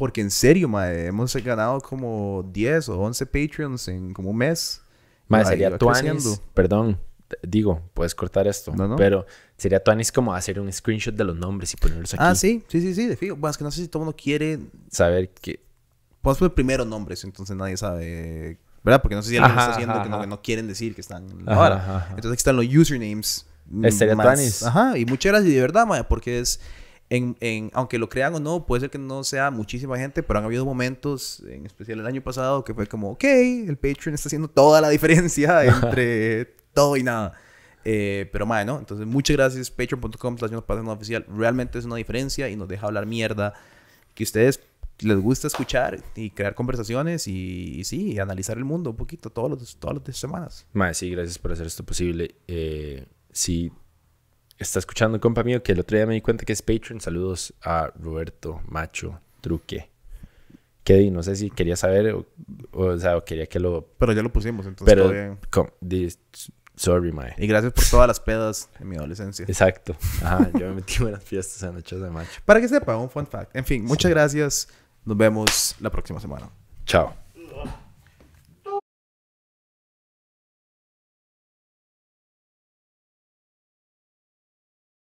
[0.00, 4.80] porque en serio, madre, hemos ganado como 10 o 11 Patreons en como un mes.
[5.28, 6.98] Mae, Madre, sería Tuanis, perdón,
[7.42, 8.96] digo, puedes cortar esto, No, no.
[8.96, 9.26] pero
[9.58, 12.22] sería Tuanis como hacer un screenshot de los nombres y ponerlos aquí.
[12.26, 13.36] Ah, sí, sí, sí, sí, de fijo.
[13.36, 14.58] Bueno, es que no sé si todo el mundo quiere.
[14.90, 15.60] Saber que...
[16.22, 18.56] Podemos poner primero nombres, entonces nadie sabe.
[18.82, 19.02] ¿Verdad?
[19.02, 20.94] Porque no sé si alguien Ajá, está haciendo ajá, que no, que no quieren decir
[20.94, 22.06] que están ajá.
[22.08, 23.44] Entonces aquí están los usernames.
[23.82, 24.62] Estaría tuanis.
[24.62, 26.58] Ajá, y muchas gracias, y de verdad, mae, porque es.
[27.10, 30.38] En, en, aunque lo crean o no, puede ser que no sea muchísima gente, pero
[30.38, 34.28] han habido momentos, en especial el año pasado, que fue como, ok, el Patreon está
[34.28, 37.34] haciendo toda la diferencia entre todo y nada.
[37.84, 38.78] Eh, pero mae, ¿no?
[38.78, 40.36] Entonces, muchas gracias, patreon.com
[40.88, 41.26] oficial.
[41.28, 43.54] Realmente es una diferencia y nos deja hablar mierda
[44.14, 44.60] que ustedes
[45.00, 49.30] les gusta escuchar y crear conversaciones y, y sí, y analizar el mundo un poquito
[49.30, 50.66] todos los, todas las semanas.
[50.72, 52.34] Mae, sí, gracias por hacer esto posible.
[52.46, 53.72] Eh, si
[54.60, 57.00] está escuchando un compa mío que el otro día me di cuenta que es Patreon,
[57.00, 59.90] saludos a Roberto Macho Truque.
[60.84, 62.26] Que di, no sé si quería saber o,
[62.72, 63.88] o, sea, o quería que lo...
[63.98, 65.38] Pero ya lo pusimos, entonces Pero, bien.
[65.50, 65.70] com-
[66.76, 67.34] sorry, mae.
[67.38, 69.44] Y gracias por todas las pedas en mi adolescencia.
[69.46, 69.96] Exacto.
[70.22, 72.40] Ajá, yo me metí en buenas fiestas anoches de macho.
[72.44, 73.54] Para que sepa, un fun fact.
[73.54, 74.68] En fin, muchas gracias.
[75.04, 76.50] Nos vemos la próxima semana.
[76.86, 77.14] Chao.